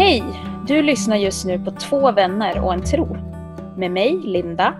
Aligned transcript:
Hej! 0.00 0.22
Du 0.66 0.82
lyssnar 0.82 1.16
just 1.16 1.46
nu 1.46 1.64
på 1.64 1.70
Två 1.70 2.12
vänner 2.12 2.64
och 2.64 2.72
en 2.72 2.84
tro. 2.84 3.06
Med 3.76 3.90
mig, 3.90 4.20
Linda. 4.24 4.74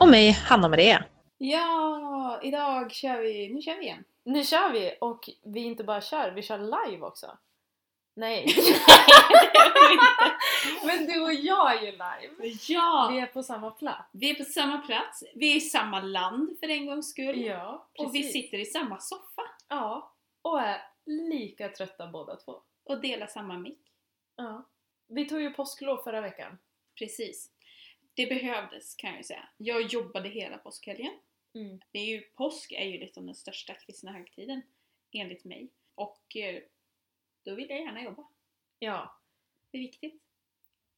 Och 0.00 0.08
mig, 0.08 0.30
Hanna-Maria. 0.30 1.04
Ja, 1.38 2.40
idag 2.42 2.92
kör 2.92 3.22
vi, 3.22 3.54
nu 3.54 3.62
kör 3.62 3.76
vi 3.76 3.82
igen. 3.82 4.04
Nu 4.24 4.44
kör 4.44 4.72
vi 4.72 4.96
och 5.00 5.30
vi 5.44 5.60
inte 5.60 5.84
bara 5.84 6.00
kör, 6.00 6.30
vi 6.30 6.42
kör 6.42 6.58
live 6.58 7.02
också. 7.02 7.26
Nej. 8.16 8.46
Men 10.86 11.06
du 11.06 11.22
och 11.22 11.34
jag 11.34 11.76
är 11.76 11.80
ju 11.82 11.90
live. 11.90 12.54
Ja, 12.68 13.08
Vi 13.12 13.20
är 13.20 13.26
på 13.26 13.42
samma 13.42 13.70
plats. 13.70 14.10
vi 14.12 14.30
är 14.30 14.34
på 14.34 14.44
samma 14.44 14.78
plats, 14.78 15.24
vi 15.34 15.52
är 15.52 15.56
i 15.56 15.60
samma 15.60 16.00
land 16.00 16.56
för 16.60 16.68
en 16.68 16.86
gångs 16.86 17.10
skull. 17.10 17.40
Ja, 17.40 17.88
och 17.98 18.14
vi 18.14 18.22
sitter 18.22 18.58
i 18.58 18.64
samma 18.64 19.00
soffa 19.00 19.42
Ja, 19.68 20.12
och 20.42 20.60
är 20.60 20.82
lika 21.06 21.68
trötta 21.68 22.06
båda 22.06 22.36
två. 22.36 22.52
och 22.84 23.00
delar 23.00 23.26
samma 23.26 23.58
mick. 23.58 23.83
Ja. 24.36 24.64
Vi 25.06 25.28
tog 25.28 25.40
ju 25.40 25.50
påsklov 25.50 26.02
förra 26.02 26.20
veckan. 26.20 26.58
Precis. 26.98 27.50
Det 28.14 28.26
behövdes 28.26 28.94
kan 28.94 29.10
jag 29.10 29.18
ju 29.18 29.24
säga. 29.24 29.48
Jag 29.56 29.82
jobbade 29.82 30.28
hela 30.28 30.58
påskhelgen. 30.58 31.18
Mm. 31.54 31.80
Det 31.92 31.98
är 31.98 32.04
ju, 32.06 32.20
påsk 32.20 32.72
är 32.72 32.84
ju 32.84 32.98
liksom 32.98 33.26
den 33.26 33.34
största 33.34 33.74
kristna 33.74 34.12
högtiden, 34.12 34.62
enligt 35.12 35.44
mig. 35.44 35.68
Och 35.94 36.36
eh, 36.36 36.62
då 37.42 37.54
vill 37.54 37.70
jag 37.70 37.80
gärna 37.80 38.02
jobba. 38.02 38.28
Ja, 38.78 39.18
Det 39.70 39.78
är 39.78 39.82
viktigt. 39.82 40.22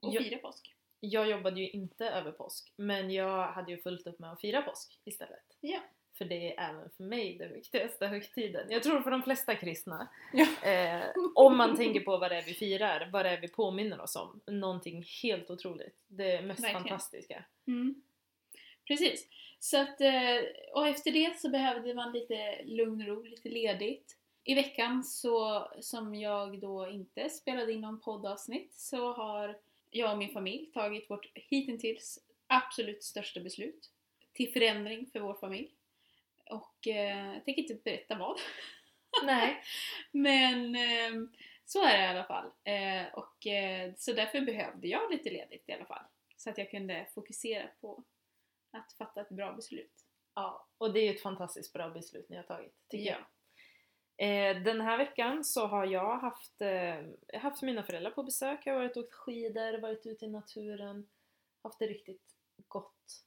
Och 0.01 0.15
Ja. 0.15 0.23
fira 0.23 0.39
påsk. 0.39 0.75
jag 1.01 1.29
jobbade 1.31 1.61
ju 1.61 1.69
inte 1.71 2.07
över 2.11 2.33
påsk, 2.33 2.73
men 2.77 3.11
jag 3.11 3.53
hade 3.53 3.71
ju 3.73 3.79
fullt 3.83 4.07
upp 4.07 4.19
med 4.19 4.33
att 4.33 4.41
fira 4.41 4.63
påsk 4.63 5.01
istället. 5.05 5.57
Ja. 5.61 5.81
För 6.19 6.25
det 6.25 6.57
är 6.57 6.71
även 6.71 6.91
för 6.91 7.05
mig 7.05 7.39
den 7.39 7.53
viktigaste 7.53 8.07
högtiden. 8.07 8.67
Jag 8.71 8.83
tror 8.83 9.01
för 9.01 9.11
de 9.11 9.23
flesta 9.23 9.55
kristna. 9.55 10.09
Ja. 10.33 10.71
Eh, 10.71 11.03
om 11.35 11.57
man 11.57 11.77
tänker 11.77 12.01
på 12.01 12.17
vad 12.17 12.31
det 12.31 12.37
är 12.37 12.43
vi 12.43 12.55
firar, 12.55 13.09
vad 13.13 13.25
det 13.25 13.31
är 13.31 13.41
vi 13.41 13.49
påminner 13.49 14.01
oss 14.01 14.17
om. 14.17 14.41
Någonting 14.47 15.05
helt 15.23 15.51
otroligt. 15.51 16.05
Det 16.09 16.43
mest 16.43 16.63
Verkligen. 16.63 16.83
fantastiska. 16.83 17.45
Mm. 17.67 18.03
Precis. 18.87 19.29
Så 19.59 19.81
att, 19.81 20.01
eh, 20.01 20.39
och 20.73 20.89
efter 20.89 21.11
det 21.11 21.39
så 21.39 21.49
behövde 21.49 21.95
man 21.95 22.13
lite 22.13 22.63
lugn 22.65 23.01
och 23.01 23.09
ro, 23.09 23.23
lite 23.23 23.49
ledigt. 23.49 24.17
I 24.45 24.55
veckan 24.55 25.05
så, 25.05 25.69
som 25.81 26.15
jag 26.15 26.61
då 26.61 26.89
inte 26.89 27.31
spelade 27.31 27.73
in 27.73 27.81
någon 27.81 28.01
poddavsnitt, 28.01 28.75
så 28.75 29.13
har 29.13 29.59
jag 29.91 30.13
och 30.13 30.19
min 30.19 30.33
familj 30.33 30.67
tagit 30.75 31.11
vårt 31.11 31.31
hittills 31.35 32.19
absolut 32.47 33.03
största 33.03 33.41
beslut 33.41 33.91
till 34.33 34.53
förändring 34.53 35.07
för 35.13 35.21
vår 35.21 35.35
familj. 35.35 35.71
Eh, 36.87 37.35
jag 37.35 37.45
tänker 37.45 37.63
inte 37.63 37.75
berätta 37.75 38.19
vad. 38.19 38.39
Nej. 39.25 39.63
Men 40.13 40.75
eh, 40.77 41.29
så 41.65 41.85
är 41.85 41.99
det 41.99 42.05
i 42.05 42.09
alla 42.09 42.25
fall. 42.25 42.51
Eh, 42.65 43.15
och, 43.15 43.47
eh, 43.47 43.93
så 43.97 44.13
därför 44.13 44.41
behövde 44.41 44.89
jag 44.89 45.11
lite 45.11 45.31
ledigt 45.31 45.69
i 45.69 45.73
alla 45.73 45.85
fall. 45.87 46.05
Så 46.37 46.51
att 46.51 46.59
jag 46.59 46.71
kunde 46.71 47.07
fokusera 47.15 47.69
på 47.81 48.05
att 48.73 48.93
fatta 48.93 49.21
ett 49.21 49.29
bra 49.29 49.53
beslut. 49.53 49.93
Ja, 50.35 50.67
och 50.79 50.93
det 50.93 51.01
är 51.01 51.05
ju 51.05 51.15
ett 51.15 51.23
fantastiskt 51.23 51.73
bra 51.73 51.89
beslut 51.91 52.29
ni 52.29 52.37
har 52.37 52.43
tagit, 52.43 52.75
tycker 52.89 53.11
Ja. 53.11 53.17
jag. 53.17 53.27
Eh, 54.19 54.63
den 54.63 54.81
här 54.81 54.99
veckan 54.99 55.45
så 55.45 55.67
har 55.67 55.87
jag 55.87 56.19
haft, 56.19 56.61
eh, 56.61 57.41
haft 57.41 57.63
mina 57.63 57.83
föräldrar 57.83 58.11
på 58.11 58.23
besök, 58.23 58.61
jag 58.65 58.73
har 58.75 58.81
varit 58.81 58.97
och 58.97 59.05
åkt 59.05 59.15
skidor, 59.15 59.79
varit 59.81 60.07
ute 60.07 60.25
i 60.25 60.29
naturen, 60.29 61.09
haft 61.63 61.79
det 61.79 61.87
riktigt 61.87 62.35
gott. 62.69 63.25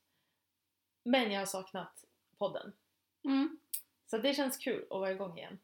Men 1.03 1.31
jag 1.31 1.39
har 1.41 1.45
saknat 1.45 2.05
podden. 2.37 2.73
Så 4.05 4.17
det 4.17 4.33
känns 4.33 4.57
kul 4.57 4.83
att 4.89 4.99
vara 4.99 5.11
igång 5.11 5.37
igen. 5.37 5.59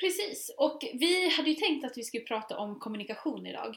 Precis, 0.00 0.54
och 0.58 0.78
vi 0.92 1.28
hade 1.36 1.50
ju 1.50 1.54
tänkt 1.54 1.84
att 1.84 1.98
vi 1.98 2.04
skulle 2.04 2.24
prata 2.24 2.58
om 2.58 2.78
kommunikation 2.78 3.46
idag. 3.46 3.76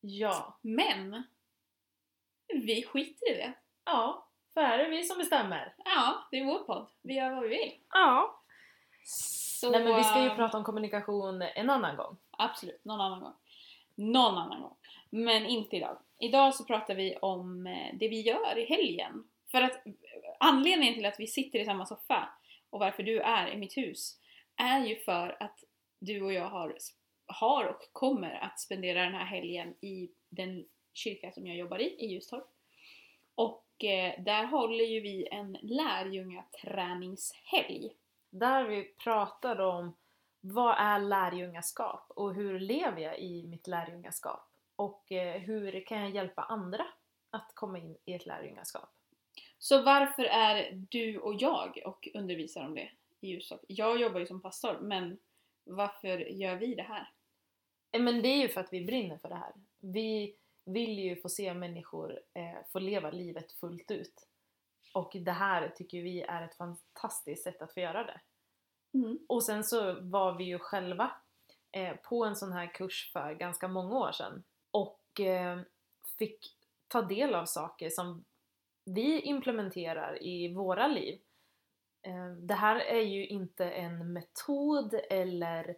Ja. 0.00 0.58
Men 0.60 1.22
vi 2.48 2.82
skiter 2.82 3.32
i 3.32 3.34
det. 3.34 3.52
Ja, 3.84 4.26
för 4.54 4.60
här 4.60 4.78
är 4.78 4.90
vi 4.90 5.04
som 5.04 5.18
bestämmer. 5.18 5.74
Ja, 5.84 6.28
det 6.30 6.38
är 6.38 6.44
vår 6.44 6.58
podd. 6.58 6.86
Vi 7.02 7.14
gör 7.14 7.30
vad 7.30 7.42
vi 7.42 7.48
vill. 7.48 7.72
Ja. 7.92 8.40
Så, 9.04 9.70
Nej 9.70 9.84
men 9.84 9.96
vi 9.96 10.04
ska 10.04 10.22
ju 10.22 10.30
prata 10.30 10.58
om 10.58 10.64
kommunikation 10.64 11.42
en 11.42 11.70
annan 11.70 11.96
gång. 11.96 12.16
Absolut, 12.30 12.84
någon 12.84 13.00
annan 13.00 13.20
gång. 13.20 13.34
Någon 13.94 14.38
annan 14.38 14.60
gång. 14.60 14.76
Men 15.10 15.46
inte 15.46 15.76
idag. 15.76 15.98
Idag 16.18 16.54
så 16.54 16.64
pratar 16.64 16.94
vi 16.94 17.16
om 17.16 17.66
eh, 17.66 17.94
det 17.94 18.08
vi 18.08 18.20
gör 18.20 18.58
i 18.58 18.64
helgen. 18.64 19.24
För 19.52 19.62
att 19.62 19.82
anledningen 20.40 20.94
till 20.94 21.06
att 21.06 21.20
vi 21.20 21.26
sitter 21.26 21.58
i 21.58 21.64
samma 21.64 21.86
soffa 21.86 22.28
och 22.70 22.80
varför 22.80 23.02
du 23.02 23.20
är 23.20 23.48
i 23.48 23.56
mitt 23.56 23.76
hus 23.76 24.18
är 24.56 24.86
ju 24.86 24.96
för 24.96 25.36
att 25.40 25.64
du 25.98 26.22
och 26.22 26.32
jag 26.32 26.48
har, 26.48 26.76
har 27.26 27.64
och 27.64 27.88
kommer 27.92 28.30
att 28.30 28.60
spendera 28.60 29.02
den 29.02 29.14
här 29.14 29.24
helgen 29.24 29.74
i 29.80 30.10
den 30.28 30.64
kyrka 30.92 31.32
som 31.32 31.46
jag 31.46 31.56
jobbar 31.56 31.78
i, 31.78 31.96
i 31.98 32.06
Ljustorp. 32.06 32.46
Och 33.34 33.84
eh, 33.84 34.22
där 34.22 34.44
håller 34.44 34.84
ju 34.84 35.00
vi 35.00 35.28
en 35.30 35.58
lärjungaträningshelg. 35.62 37.92
Där 38.30 38.64
vi 38.64 38.84
pratar 38.84 39.60
om 39.60 39.96
vad 40.40 40.76
är 40.78 40.98
lärjungaskap 40.98 42.04
och 42.08 42.34
hur 42.34 42.60
lever 42.60 43.00
jag 43.00 43.18
i 43.18 43.46
mitt 43.46 43.66
lärjungaskap? 43.66 44.48
Och 44.76 45.12
eh, 45.12 45.40
hur 45.40 45.86
kan 45.86 46.00
jag 46.00 46.10
hjälpa 46.10 46.42
andra 46.42 46.86
att 47.30 47.52
komma 47.54 47.78
in 47.78 47.96
i 48.04 48.14
ett 48.14 48.26
lärjungaskap? 48.26 49.01
Så 49.62 49.82
varför 49.82 50.24
är 50.24 50.72
du 50.72 51.18
och 51.18 51.34
jag 51.34 51.82
och 51.84 52.08
undervisar 52.14 52.64
om 52.66 52.74
det 52.74 52.90
i 53.20 53.28
Ljusdal? 53.28 53.58
Jag 53.66 54.00
jobbar 54.00 54.20
ju 54.20 54.26
som 54.26 54.40
pastor, 54.40 54.78
men 54.80 55.18
varför 55.64 56.18
gör 56.18 56.56
vi 56.56 56.74
det 56.74 56.82
här? 56.82 57.10
Eh, 57.92 58.02
Men 58.02 58.22
det 58.22 58.28
är 58.28 58.36
ju 58.36 58.48
för 58.48 58.60
att 58.60 58.72
vi 58.72 58.84
brinner 58.84 59.18
för 59.18 59.28
det 59.28 59.34
här. 59.34 59.52
Vi 59.80 60.36
vill 60.64 60.98
ju 60.98 61.16
få 61.16 61.28
se 61.28 61.54
människor 61.54 62.20
eh, 62.34 62.58
få 62.72 62.78
leva 62.78 63.10
livet 63.10 63.52
fullt 63.52 63.90
ut. 63.90 64.28
Och 64.94 65.12
det 65.14 65.32
här 65.32 65.68
tycker 65.68 66.02
vi 66.02 66.22
är 66.22 66.42
ett 66.42 66.56
fantastiskt 66.56 67.44
sätt 67.44 67.62
att 67.62 67.74
få 67.74 67.80
göra 67.80 68.04
det. 68.04 68.20
Och 69.28 69.44
sen 69.44 69.64
så 69.64 70.00
var 70.00 70.32
vi 70.34 70.44
ju 70.44 70.58
själva 70.58 71.12
eh, 71.72 71.96
på 71.96 72.24
en 72.24 72.36
sån 72.36 72.52
här 72.52 72.74
kurs 72.74 73.10
för 73.12 73.34
ganska 73.34 73.68
många 73.68 73.94
år 73.98 74.12
sedan 74.12 74.44
och 74.70 75.20
eh, 75.20 75.60
fick 76.18 76.56
ta 76.88 77.02
del 77.02 77.34
av 77.34 77.44
saker 77.46 77.90
som 77.90 78.24
vi 78.84 79.20
implementerar 79.20 80.22
i 80.22 80.54
våra 80.54 80.86
liv. 80.86 81.20
Ehm, 82.02 82.46
det 82.46 82.54
här 82.54 82.76
är 82.76 83.00
ju 83.00 83.26
inte 83.26 83.70
en 83.70 84.12
metod 84.12 84.94
eller 85.10 85.76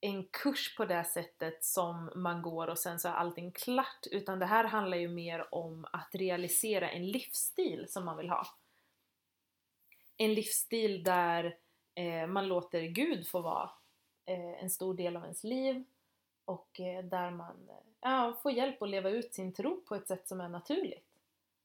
en 0.00 0.24
kurs 0.24 0.76
på 0.76 0.84
det 0.84 1.04
sättet 1.04 1.64
som 1.64 2.10
man 2.14 2.42
går 2.42 2.66
och 2.66 2.78
sen 2.78 2.98
så 2.98 3.08
är 3.08 3.12
allting 3.12 3.52
klart 3.52 4.06
utan 4.10 4.38
det 4.38 4.46
här 4.46 4.64
handlar 4.64 4.96
ju 4.96 5.08
mer 5.08 5.54
om 5.54 5.86
att 5.92 6.10
realisera 6.12 6.90
en 6.90 7.06
livsstil 7.06 7.86
som 7.88 8.04
man 8.04 8.16
vill 8.16 8.30
ha. 8.30 8.46
En 10.16 10.34
livsstil 10.34 11.04
där 11.04 11.58
eh, 11.94 12.26
man 12.26 12.48
låter 12.48 12.82
Gud 12.82 13.26
få 13.26 13.40
vara 13.40 13.70
eh, 14.26 14.62
en 14.62 14.70
stor 14.70 14.94
del 14.94 15.16
av 15.16 15.22
ens 15.22 15.44
liv 15.44 15.84
och 16.44 16.80
eh, 16.80 17.04
där 17.04 17.30
man 17.30 17.70
ja, 18.00 18.38
får 18.42 18.52
hjälp 18.52 18.82
att 18.82 18.90
leva 18.90 19.10
ut 19.10 19.34
sin 19.34 19.52
tro 19.52 19.80
på 19.80 19.94
ett 19.94 20.08
sätt 20.08 20.28
som 20.28 20.40
är 20.40 20.48
naturligt. 20.48 21.06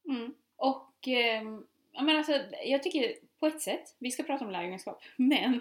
Mm. 0.08 0.34
Och 0.56 1.08
eh, 1.08 1.42
jag, 1.92 2.04
menar 2.04 2.18
alltså, 2.18 2.44
jag 2.64 2.82
tycker 2.82 3.16
på 3.38 3.46
ett 3.46 3.60
sätt, 3.60 3.96
vi 3.98 4.10
ska 4.10 4.22
prata 4.22 4.44
om 4.44 4.50
lärjungaskap, 4.50 5.02
men 5.16 5.54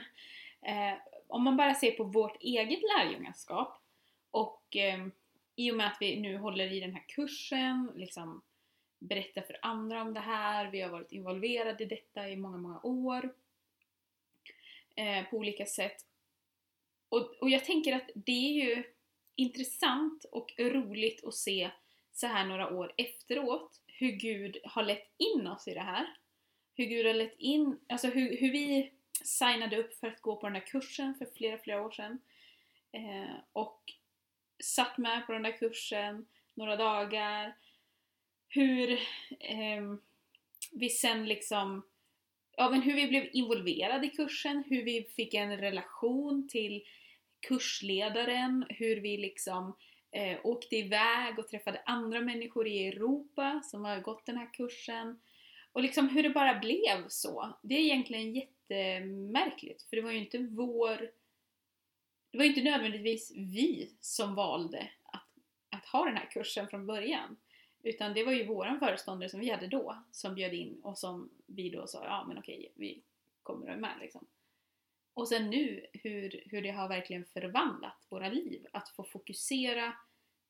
eh, 0.62 0.94
om 1.28 1.44
man 1.44 1.58
bara 1.58 1.74
ser 1.74 1.92
på 1.92 2.04
vårt 2.04 2.42
eget 2.42 2.82
lärjungaskap 2.98 3.82
och 4.32 4.76
eh, 4.76 5.08
i 5.56 5.72
och 5.72 5.76
med 5.76 5.88
att 5.88 5.98
vi 6.00 6.20
nu 6.20 6.38
håller 6.38 6.72
i 6.72 6.80
den 6.80 6.94
här 6.94 7.04
kursen, 7.08 7.92
liksom 7.96 8.42
berättar 9.00 9.42
för 9.42 9.58
andra 9.62 10.02
om 10.02 10.14
det 10.14 10.20
här, 10.20 10.72
vi 10.72 10.82
har 10.82 10.90
varit 10.90 11.12
involverade 11.12 11.84
i 11.84 11.88
detta 11.88 12.30
i 12.30 12.36
många, 12.36 12.58
många 12.58 12.80
år 12.84 13.34
eh, 14.96 15.26
på 15.30 15.38
olika 15.38 15.66
sätt. 15.66 16.06
Och, 17.10 17.36
och 17.42 17.50
jag 17.50 17.66
tänker 17.66 17.96
att 17.96 18.10
det 18.16 18.32
är 18.32 18.66
ju 18.66 18.84
intressant 19.36 20.26
och 20.32 20.54
roligt 20.60 21.26
att 21.26 21.34
se 21.34 21.72
så 22.12 22.28
här 22.28 22.46
några 22.46 22.70
år 22.70 22.94
efteråt 22.98 23.82
hur 23.98 24.12
Gud 24.12 24.58
har 24.64 24.84
lett 24.84 25.08
in 25.18 25.48
oss 25.48 25.68
i 25.68 25.74
det 25.74 25.82
här. 25.82 26.06
Hur 26.76 26.86
Gud 26.86 27.06
har 27.06 27.14
lett 27.14 27.36
in, 27.40 27.80
alltså 27.90 28.08
hur, 28.08 28.38
hur 28.38 28.52
vi 28.52 28.92
signade 29.24 29.78
upp 29.78 29.94
för 29.94 30.08
att 30.08 30.22
gå 30.22 30.36
på 30.36 30.48
den 30.48 30.54
där 30.54 30.68
kursen 30.68 31.16
för 31.16 31.26
flera, 31.26 31.58
flera 31.58 31.82
år 31.82 31.92
sedan. 31.92 32.20
Eh, 32.92 33.36
och 33.54 33.82
satt 34.64 34.98
med 34.98 35.26
på 35.26 35.34
den 35.34 35.44
där 35.44 35.58
kursen 35.58 36.26
några 36.54 36.76
dagar. 36.76 37.56
Hur 38.48 38.92
eh, 39.40 39.96
vi 40.72 40.90
sen 40.90 41.26
liksom, 41.26 41.86
ja 42.58 42.70
men 42.70 42.82
hur 42.82 42.96
vi 42.96 43.08
blev 43.08 43.30
involverade 43.34 44.08
i 44.08 44.10
kursen, 44.10 44.64
hur 44.70 44.84
vi 44.84 45.04
fick 45.04 45.34
en 45.34 45.58
relation 45.58 46.48
till 46.48 46.84
kursledaren, 47.40 48.66
hur 48.70 49.02
vi 49.02 49.18
liksom 49.18 49.76
eh, 50.16 50.40
åkte 50.44 50.76
iväg 50.76 51.40
och 51.40 51.48
träffade 51.48 51.82
andra 51.86 52.22
människor 52.22 52.68
i 52.68 52.88
Europa 52.88 53.62
som 53.64 53.86
har 53.86 54.00
gått 54.00 54.26
den 54.26 54.38
här 54.38 54.54
kursen. 54.54 55.20
Och 55.72 55.82
liksom 55.82 56.10
hur 56.10 56.24
det 56.24 56.30
bara 56.30 56.60
blev 56.60 57.08
så. 57.08 57.58
Det 57.62 57.76
är 57.76 57.80
egentligen 57.80 58.36
jättemärkligt 58.36 59.82
för 59.82 59.96
det 59.96 60.02
var 60.02 60.12
ju 60.12 60.18
inte 60.20 60.38
vår 60.38 61.12
det 62.32 62.38
var 62.38 62.46
ju 62.46 62.50
inte 62.50 62.72
nödvändigtvis 62.72 63.34
vi 63.36 63.96
som 64.00 64.36
valde 64.36 64.90
att, 65.04 65.28
att 65.70 65.86
ha 65.86 66.06
den 66.06 66.18
här 66.18 66.30
kursen 66.32 66.68
från 66.68 66.86
början. 66.86 67.38
Utan 67.84 68.14
det 68.14 68.24
var 68.24 68.32
ju 68.32 68.46
våran 68.46 68.80
föreståndare 68.80 69.30
som 69.30 69.40
vi 69.40 69.50
hade 69.50 69.68
då 69.68 70.04
som 70.12 70.36
bjöd 70.36 70.54
in 70.54 70.80
och 70.84 70.98
som 70.98 71.30
vi 71.46 71.70
då 71.70 71.88
sa 71.88 72.06
ja 72.06 72.26
men 72.28 72.38
okej, 72.38 72.72
vi 72.76 73.02
kommer 73.44 73.68
att 73.68 73.80
med 73.80 73.98
liksom. 74.02 74.28
Och 75.16 75.28
sen 75.28 75.50
nu 75.50 75.86
hur, 75.94 76.44
hur 76.46 76.62
det 76.62 76.72
har 76.72 76.88
verkligen 76.88 77.26
förvandlat 77.26 78.08
våra 78.10 78.30
liv. 78.30 78.66
Att 78.74 78.90
få 78.90 79.04
fokusera 79.04 79.94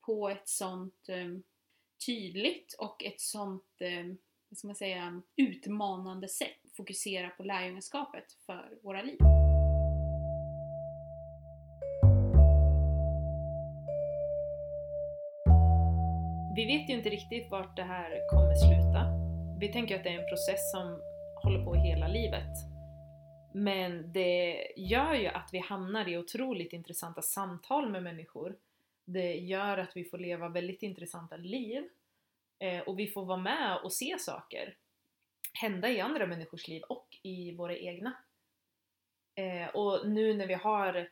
på 0.06 0.30
ett 0.30 0.48
sånt 0.50 1.10
um, 1.10 1.44
tydligt 2.06 2.76
och 2.80 3.04
ett 3.04 3.22
sånt, 3.22 3.82
um, 3.82 4.18
vad 4.50 4.58
ska 4.58 4.68
man 4.68 4.76
säga, 4.76 5.22
utmanande 5.36 6.28
sätt. 6.28 6.62
Fokusera 6.78 7.30
på 7.30 7.44
lärjungaskapet 7.44 8.26
för 8.46 8.80
våra 8.84 9.02
liv. 9.02 9.18
Vi 16.56 16.66
vet 16.66 16.90
ju 16.90 16.94
inte 16.94 17.10
riktigt 17.10 17.52
vart 17.52 17.76
det 17.76 17.84
här 17.84 18.30
kommer 18.32 18.56
sluta. 18.56 19.02
Vi 19.60 19.74
tänker 19.74 19.96
att 19.96 20.04
det 20.04 20.10
är 20.10 20.20
en 20.20 20.30
process 20.30 20.72
som 20.72 21.02
håller 21.44 21.66
på 21.66 21.74
hela 21.76 22.08
livet. 22.08 22.75
Men 23.56 24.14
det 24.14 24.68
gör 24.76 25.14
ju 25.14 25.28
att 25.28 25.50
vi 25.54 25.60
hamnar 25.60 26.10
i 26.10 26.18
otroligt 26.18 26.74
intressanta 26.74 27.22
samtal 27.22 27.90
med 27.90 28.04
människor. 28.04 28.58
Det 29.06 29.34
gör 29.34 29.78
att 29.78 29.98
vi 29.98 30.04
får 30.04 30.18
leva 30.18 30.50
väldigt 30.50 30.84
intressanta 30.84 31.38
liv. 31.38 31.90
Eh, 32.60 32.80
och 32.80 33.00
vi 33.00 33.08
får 33.08 33.26
vara 33.26 33.38
med 33.38 33.78
och 33.84 33.94
se 33.94 34.16
saker 34.20 34.76
hända 35.54 35.90
i 35.90 36.00
andra 36.00 36.26
människors 36.26 36.68
liv 36.68 36.82
och 36.82 37.18
i 37.22 37.52
våra 37.56 37.78
egna. 37.78 38.14
Eh, 39.36 39.68
och 39.68 40.10
nu 40.10 40.34
när 40.34 40.48
vi 40.48 40.54
har 40.54 41.10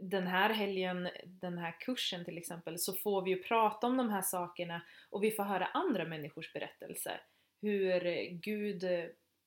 den 0.00 0.26
här 0.26 0.50
helgen, 0.50 1.08
den 1.24 1.58
här 1.58 1.80
kursen 1.80 2.24
till 2.24 2.38
exempel, 2.38 2.78
så 2.78 2.92
får 2.92 3.22
vi 3.22 3.30
ju 3.30 3.42
prata 3.42 3.86
om 3.86 3.96
de 3.96 4.10
här 4.10 4.22
sakerna 4.22 4.82
och 5.10 5.24
vi 5.24 5.30
får 5.30 5.44
höra 5.44 5.66
andra 5.66 6.04
människors 6.04 6.52
berättelser. 6.52 7.22
Hur 7.60 8.28
Gud 8.30 8.84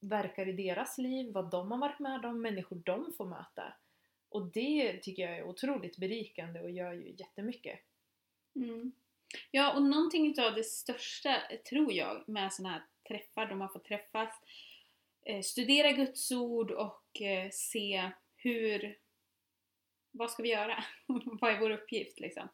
verkar 0.03 0.50
i 0.50 0.51
deras 0.51 0.97
liv, 0.97 1.33
vad 1.33 1.51
de 1.51 1.71
har 1.71 1.77
varit 1.77 2.00
med 2.00 2.25
om, 2.25 2.41
människor 2.41 2.81
de 2.85 3.13
får 3.17 3.25
möta. 3.25 3.73
Och 4.29 4.51
det 4.51 4.97
tycker 5.01 5.23
jag 5.23 5.38
är 5.38 5.44
otroligt 5.44 5.97
berikande 5.97 6.61
och 6.61 6.71
gör 6.71 6.94
ju 6.94 7.15
jättemycket. 7.17 7.79
Mm. 8.55 8.91
Ja, 9.51 9.73
och 9.73 9.81
någonting 9.81 10.35
av 10.39 10.55
det 10.55 10.63
största, 10.63 11.41
tror 11.69 11.94
jag, 11.94 12.29
med 12.29 12.53
sådana 12.53 12.73
här 12.73 12.83
träffar, 13.07 13.45
de 13.45 13.61
har 13.61 13.67
fått 13.67 13.85
träffas, 13.85 14.29
eh, 15.25 15.41
studera 15.41 15.91
Guds 15.91 16.31
ord 16.31 16.71
och 16.71 17.21
eh, 17.21 17.49
se 17.51 18.11
hur, 18.35 18.97
vad 20.11 20.31
ska 20.31 20.44
vi 20.44 20.49
göra? 20.49 20.83
vad 21.41 21.51
är 21.51 21.59
vår 21.59 21.71
uppgift 21.71 22.19
liksom? 22.19 22.49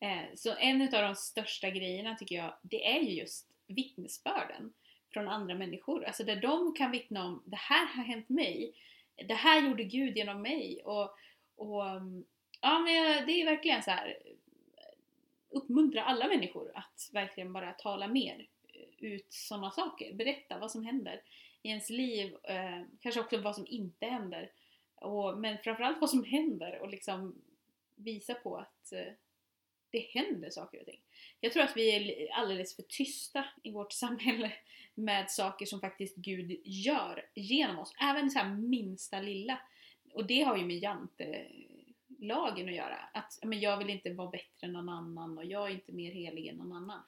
Eh, 0.00 0.34
så 0.34 0.56
en 0.56 0.82
av 0.82 1.02
de 1.02 1.16
största 1.16 1.70
grejerna 1.70 2.16
tycker 2.16 2.36
jag, 2.36 2.58
det 2.62 2.96
är 2.96 3.00
ju 3.00 3.10
just 3.10 3.50
vittnesbörden 3.66 4.72
från 5.10 5.28
andra 5.28 5.54
människor. 5.54 6.04
Alltså 6.04 6.24
där 6.24 6.36
de 6.36 6.74
kan 6.74 6.90
vittna 6.90 7.24
om 7.24 7.42
det 7.44 7.56
här 7.56 7.86
har 7.86 8.04
hänt 8.04 8.28
mig. 8.28 8.74
Det 9.28 9.34
här 9.34 9.68
gjorde 9.68 9.84
Gud 9.84 10.16
genom 10.16 10.42
mig. 10.42 10.82
Och, 10.84 11.14
och 11.56 11.90
mm, 11.90 12.24
ja, 12.60 12.78
men 12.78 13.26
det 13.26 13.32
är 13.32 13.44
verkligen 13.44 13.82
så 13.82 13.90
här 13.90 14.08
eh, 14.08 14.34
uppmuntra 15.50 16.04
alla 16.04 16.28
människor 16.28 16.70
att 16.74 17.10
verkligen 17.12 17.52
bara 17.52 17.72
tala 17.72 18.08
mer 18.08 18.48
eh, 18.68 19.04
ut 19.04 19.32
sådana 19.32 19.70
saker. 19.70 20.14
Berätta 20.14 20.58
vad 20.58 20.70
som 20.70 20.84
händer 20.84 21.22
i 21.62 21.68
ens 21.68 21.90
liv. 21.90 22.36
Eh, 22.42 22.82
kanske 23.00 23.20
också 23.20 23.40
vad 23.40 23.54
som 23.54 23.66
inte 23.66 24.06
händer. 24.06 24.50
Och, 24.94 25.38
men 25.38 25.58
framförallt 25.58 26.00
vad 26.00 26.10
som 26.10 26.24
händer 26.24 26.78
och 26.78 26.88
liksom 26.88 27.42
visa 27.94 28.34
på 28.34 28.56
att 28.56 28.92
eh, 28.92 29.12
det 29.90 29.98
händer 29.98 30.50
saker 30.50 30.80
och 30.80 30.86
ting. 30.86 31.00
Jag 31.40 31.52
tror 31.52 31.62
att 31.62 31.76
vi 31.76 31.90
är 31.90 32.32
alldeles 32.32 32.76
för 32.76 32.82
tysta 32.82 33.44
i 33.62 33.70
vårt 33.70 33.92
samhälle 34.02 34.52
med 34.94 35.30
saker 35.30 35.66
som 35.66 35.80
faktiskt 35.80 36.16
Gud 36.16 36.60
gör 36.64 37.24
genom 37.34 37.78
oss. 37.78 37.94
Även 38.00 38.30
så 38.30 38.44
minsta 38.44 39.20
lilla. 39.20 39.58
Och 40.14 40.26
det 40.26 40.42
har 40.42 40.56
ju 40.56 40.64
med 40.64 40.78
jantelagen 40.78 42.68
att 42.68 42.74
göra. 42.74 42.96
Att 43.14 43.38
men 43.42 43.60
jag 43.60 43.76
vill 43.76 43.90
inte 43.90 44.12
vara 44.12 44.30
bättre 44.30 44.66
än 44.66 44.72
någon 44.72 44.88
annan 44.88 45.38
och 45.38 45.44
jag 45.44 45.66
är 45.66 45.74
inte 45.74 45.92
mer 45.92 46.12
helig 46.12 46.46
än 46.46 46.56
någon 46.56 46.72
annan. 46.72 47.02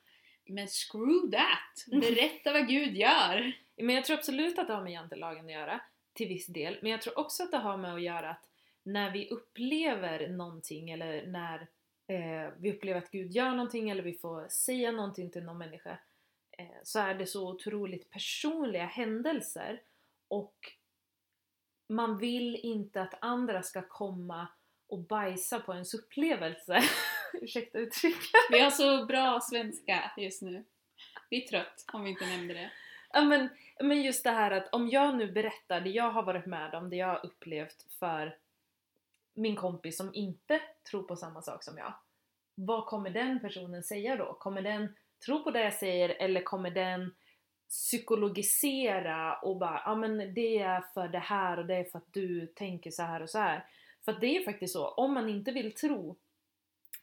Men 0.48 0.66
screw 0.68 1.30
that! 1.30 1.86
Berätta 2.00 2.52
vad 2.52 2.68
Gud 2.68 2.96
gör! 2.96 3.52
Men 3.76 3.94
jag 3.94 4.04
tror 4.04 4.18
absolut 4.18 4.58
att 4.58 4.66
det 4.66 4.74
har 4.74 4.82
med 4.82 4.92
jantelagen 4.92 5.44
att 5.44 5.52
göra, 5.52 5.80
till 6.12 6.28
viss 6.28 6.46
del. 6.46 6.78
Men 6.82 6.90
jag 6.90 7.02
tror 7.02 7.18
också 7.18 7.42
att 7.42 7.50
det 7.50 7.56
har 7.56 7.76
med 7.76 7.94
att 7.94 8.02
göra 8.02 8.30
att 8.30 8.48
när 8.82 9.10
vi 9.10 9.28
upplever 9.28 10.28
någonting 10.28 10.90
eller 10.90 11.26
när 11.26 11.68
eh, 12.06 12.52
vi 12.58 12.72
upplever 12.72 12.98
att 12.98 13.10
Gud 13.10 13.30
gör 13.30 13.50
någonting 13.50 13.90
eller 13.90 14.02
vi 14.02 14.14
får 14.14 14.48
säga 14.48 14.92
någonting 14.92 15.30
till 15.30 15.44
någon 15.44 15.58
människa 15.58 15.98
eh, 16.58 16.66
så 16.82 16.98
är 16.98 17.14
det 17.14 17.26
så 17.26 17.48
otroligt 17.48 18.10
personliga 18.10 18.84
händelser 18.84 19.80
och 20.28 20.72
man 21.88 22.18
vill 22.18 22.56
inte 22.56 23.02
att 23.02 23.14
andra 23.20 23.62
ska 23.62 23.82
komma 23.82 24.48
och 24.88 24.98
bajsa 24.98 25.60
på 25.60 25.72
ens 25.74 25.94
upplevelse. 25.94 26.82
Ursäkta 27.32 27.78
uttrycket. 27.78 28.40
Vi 28.50 28.60
har 28.60 28.70
så 28.70 29.06
bra 29.06 29.40
svenska 29.40 30.12
just 30.16 30.42
nu. 30.42 30.64
Vi 31.30 31.44
är 31.44 31.48
trött 31.48 31.84
om 31.92 32.04
vi 32.04 32.10
inte 32.10 32.26
nämnde 32.26 32.54
det. 32.54 32.70
Ja 33.12 33.20
men, 33.20 33.48
men 33.80 34.02
just 34.02 34.24
det 34.24 34.30
här 34.30 34.50
att 34.50 34.74
om 34.74 34.88
jag 34.88 35.16
nu 35.16 35.32
berättar 35.32 35.80
det 35.80 35.90
jag 35.90 36.10
har 36.10 36.22
varit 36.22 36.46
med 36.46 36.74
om, 36.74 36.90
det 36.90 36.96
jag 36.96 37.06
har 37.06 37.26
upplevt 37.26 37.86
för 37.98 38.36
min 39.34 39.56
kompis 39.56 39.96
som 39.96 40.14
inte 40.14 40.60
tror 40.90 41.02
på 41.02 41.16
samma 41.16 41.42
sak 41.42 41.64
som 41.64 41.78
jag. 41.78 41.94
Vad 42.54 42.86
kommer 42.86 43.10
den 43.10 43.40
personen 43.40 43.82
säga 43.82 44.16
då? 44.16 44.34
Kommer 44.34 44.62
den 44.62 44.96
tro 45.26 45.44
på 45.44 45.50
det 45.50 45.60
jag 45.64 45.74
säger 45.74 46.08
eller 46.08 46.42
kommer 46.42 46.70
den 46.70 47.14
psykologisera 47.68 49.36
och 49.38 49.56
bara 49.56 49.82
ja 49.84 49.94
men 49.94 50.34
det 50.34 50.58
är 50.58 50.80
för 50.94 51.08
det 51.08 51.18
här 51.18 51.58
och 51.58 51.66
det 51.66 51.74
är 51.74 51.84
för 51.84 51.98
att 51.98 52.12
du 52.12 52.46
tänker 52.46 52.90
så 52.90 53.02
här 53.02 53.22
och 53.22 53.30
så 53.30 53.38
här. 53.38 53.66
För 54.04 54.12
att 54.12 54.20
det 54.20 54.36
är 54.36 54.44
faktiskt 54.44 54.72
så, 54.72 54.88
om 54.88 55.14
man 55.14 55.28
inte 55.28 55.52
vill 55.52 55.74
tro 55.74 56.16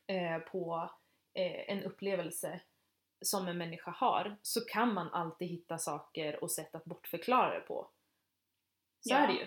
eh, 0.07 0.37
på 0.39 0.89
eh, 1.33 1.69
en 1.71 1.83
upplevelse 1.83 2.61
som 3.21 3.47
en 3.47 3.57
människa 3.57 3.91
har 3.91 4.37
så 4.41 4.61
kan 4.65 4.93
man 4.93 5.09
alltid 5.13 5.47
hitta 5.47 5.77
saker 5.77 6.43
och 6.43 6.51
sätt 6.51 6.75
att 6.75 6.85
bortförklara 6.85 7.53
det 7.53 7.65
på. 7.65 7.89
Så 9.01 9.13
Ja. 9.13 9.17
är 9.17 9.27
det 9.27 9.33
ju. 9.33 9.45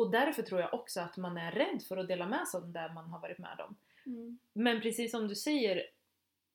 Och 0.00 0.10
därför 0.10 0.42
tror 0.42 0.60
jag 0.60 0.74
också 0.74 1.00
att 1.00 1.16
man 1.16 1.36
är 1.36 1.52
rädd 1.52 1.82
för 1.88 1.96
att 1.96 2.08
dela 2.08 2.26
med 2.26 2.48
sig 2.48 2.58
av 2.58 2.66
det 2.66 2.72
där 2.72 2.92
man 2.92 3.10
har 3.10 3.20
varit 3.20 3.38
med 3.38 3.60
om. 3.60 3.76
Mm. 4.06 4.38
Men 4.52 4.80
precis 4.80 5.10
som 5.10 5.28
du 5.28 5.34
säger 5.34 5.82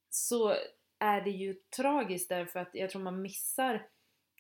så 0.10 0.56
är 1.00 1.22
det 1.22 1.30
ju 1.30 1.54
tragiskt 1.54 2.30
därför 2.30 2.60
att 2.60 2.70
jag 2.74 2.90
tror 2.90 3.02
man 3.02 3.22
missar 3.22 3.88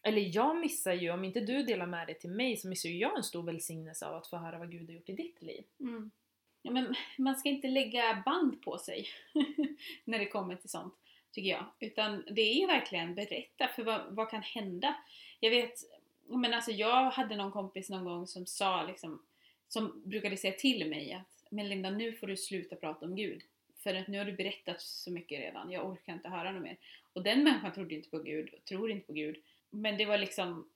eller 0.03 0.35
jag 0.35 0.57
missar 0.57 0.93
ju, 0.93 1.11
om 1.11 1.23
inte 1.23 1.39
du 1.39 1.63
delar 1.63 1.85
med 1.85 2.07
dig 2.07 2.19
till 2.19 2.29
mig 2.29 2.57
så 2.57 2.67
missar 2.67 2.89
ju 2.89 2.97
jag 2.97 3.17
en 3.17 3.23
stor 3.23 3.43
välsignelse 3.43 4.05
av 4.05 4.15
att 4.15 4.27
få 4.27 4.37
höra 4.37 4.59
vad 4.59 4.71
Gud 4.71 4.89
har 4.89 4.93
gjort 4.95 5.09
i 5.09 5.13
ditt 5.13 5.41
liv. 5.41 5.63
Mm. 5.79 6.11
Ja, 6.61 6.71
men 6.71 6.95
man 7.17 7.35
ska 7.35 7.49
inte 7.49 7.67
lägga 7.67 8.23
band 8.25 8.61
på 8.61 8.77
sig 8.77 9.07
när 10.03 10.19
det 10.19 10.25
kommer 10.25 10.55
till 10.55 10.69
sånt, 10.69 10.93
tycker 11.31 11.49
jag. 11.49 11.65
Utan 11.79 12.23
det 12.31 12.41
är 12.41 12.67
verkligen 12.67 13.15
berätta, 13.15 13.67
för 13.67 13.83
vad, 13.83 14.01
vad 14.09 14.29
kan 14.29 14.41
hända? 14.41 14.95
Jag 15.39 15.49
vet, 15.49 15.73
men 16.27 16.53
alltså 16.53 16.71
jag 16.71 17.09
hade 17.09 17.35
någon 17.35 17.51
kompis 17.51 17.89
någon 17.89 18.05
gång 18.05 18.27
som 18.27 18.45
sa 18.45 18.83
liksom, 18.83 19.25
som 19.67 20.01
brukade 20.05 20.37
säga 20.37 20.53
till 20.53 20.89
mig 20.89 21.13
att 21.13 21.35
men 21.49 21.69
Linda, 21.69 21.89
nu 21.89 22.13
får 22.13 22.27
du 22.27 22.37
sluta 22.37 22.75
prata 22.75 23.05
om 23.05 23.15
Gud. 23.15 23.43
För 23.77 23.95
att 23.95 24.07
nu 24.07 24.17
har 24.17 24.25
du 24.25 24.31
berättat 24.33 24.81
så 24.81 25.11
mycket 25.11 25.39
redan, 25.39 25.71
jag 25.71 25.85
orkar 25.85 26.13
inte 26.13 26.29
höra 26.29 26.51
något 26.51 26.63
mer. 26.63 26.77
Och 27.13 27.23
den 27.23 27.43
människan 27.43 27.73
trodde 27.73 27.95
inte 27.95 28.09
på 28.09 28.19
Gud, 28.19 28.53
och 28.53 28.65
tror 28.65 28.91
inte 28.91 29.07
på 29.07 29.13
Gud. 29.13 29.43
Men 29.69 29.97
det 29.97 30.05
var 30.05 30.17
liksom, 30.17 30.69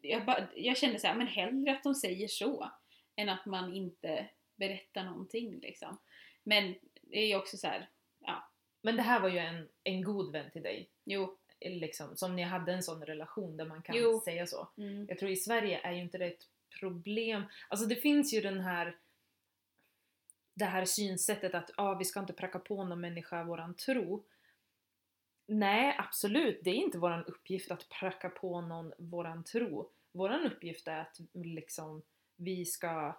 jag, 0.00 0.24
bara, 0.24 0.48
jag 0.54 0.76
kände 0.76 0.98
så 0.98 1.06
här, 1.06 1.14
men 1.14 1.26
hellre 1.26 1.72
att 1.72 1.82
de 1.82 1.94
säger 1.94 2.28
så, 2.28 2.70
än 3.16 3.28
att 3.28 3.46
man 3.46 3.74
inte 3.74 4.28
berättar 4.56 5.04
någonting 5.04 5.58
liksom. 5.60 5.98
Men 6.42 6.74
det 7.02 7.18
är 7.18 7.26
ju 7.26 7.36
också 7.36 7.56
så 7.56 7.66
här, 7.66 7.88
ja, 8.20 8.48
Men 8.82 8.96
det 8.96 9.02
här 9.02 9.20
var 9.20 9.28
ju 9.28 9.38
en, 9.38 9.68
en 9.84 10.02
god 10.02 10.32
vän 10.32 10.50
till 10.50 10.62
dig. 10.62 10.88
jo. 11.04 11.36
Liksom, 11.60 12.16
som 12.16 12.36
ni 12.36 12.42
hade 12.42 12.72
en 12.72 12.82
sån 12.82 13.04
relation 13.04 13.56
där 13.56 13.64
man 13.64 13.82
kan 13.82 13.96
Jo. 13.96 14.20
säga 14.24 14.46
så. 14.46 14.68
Mm. 14.76 15.06
Jag 15.08 15.18
tror 15.18 15.30
i 15.30 15.36
Sverige 15.36 15.80
är 15.80 15.92
ju 15.92 16.00
inte 16.02 16.18
det 16.18 16.26
ett 16.26 16.46
problem. 16.80 17.42
Alltså 17.68 17.86
det 17.86 17.96
finns 17.96 18.34
ju 18.34 18.40
den 18.40 18.60
här 18.60 18.96
det 20.54 20.64
här 20.64 20.84
synsättet 20.84 21.54
att 21.54 21.70
ah, 21.76 21.94
vi 21.94 22.04
ska 22.04 22.20
inte 22.20 22.32
pracka 22.32 22.58
på 22.58 22.84
någon 22.84 23.00
människa 23.00 23.44
våran 23.44 23.74
tro. 23.74 24.24
Nej, 25.46 25.96
absolut, 25.98 26.60
det 26.62 26.70
är 26.70 26.74
inte 26.74 26.98
våran 26.98 27.24
uppgift 27.24 27.70
att 27.70 27.88
pracka 27.88 28.28
på 28.28 28.60
någon 28.60 28.92
våran 28.98 29.44
tro. 29.44 29.90
Våran 30.12 30.46
uppgift 30.46 30.88
är 30.88 30.98
att 30.98 31.20
liksom 31.32 32.02
vi 32.36 32.64
ska 32.64 33.16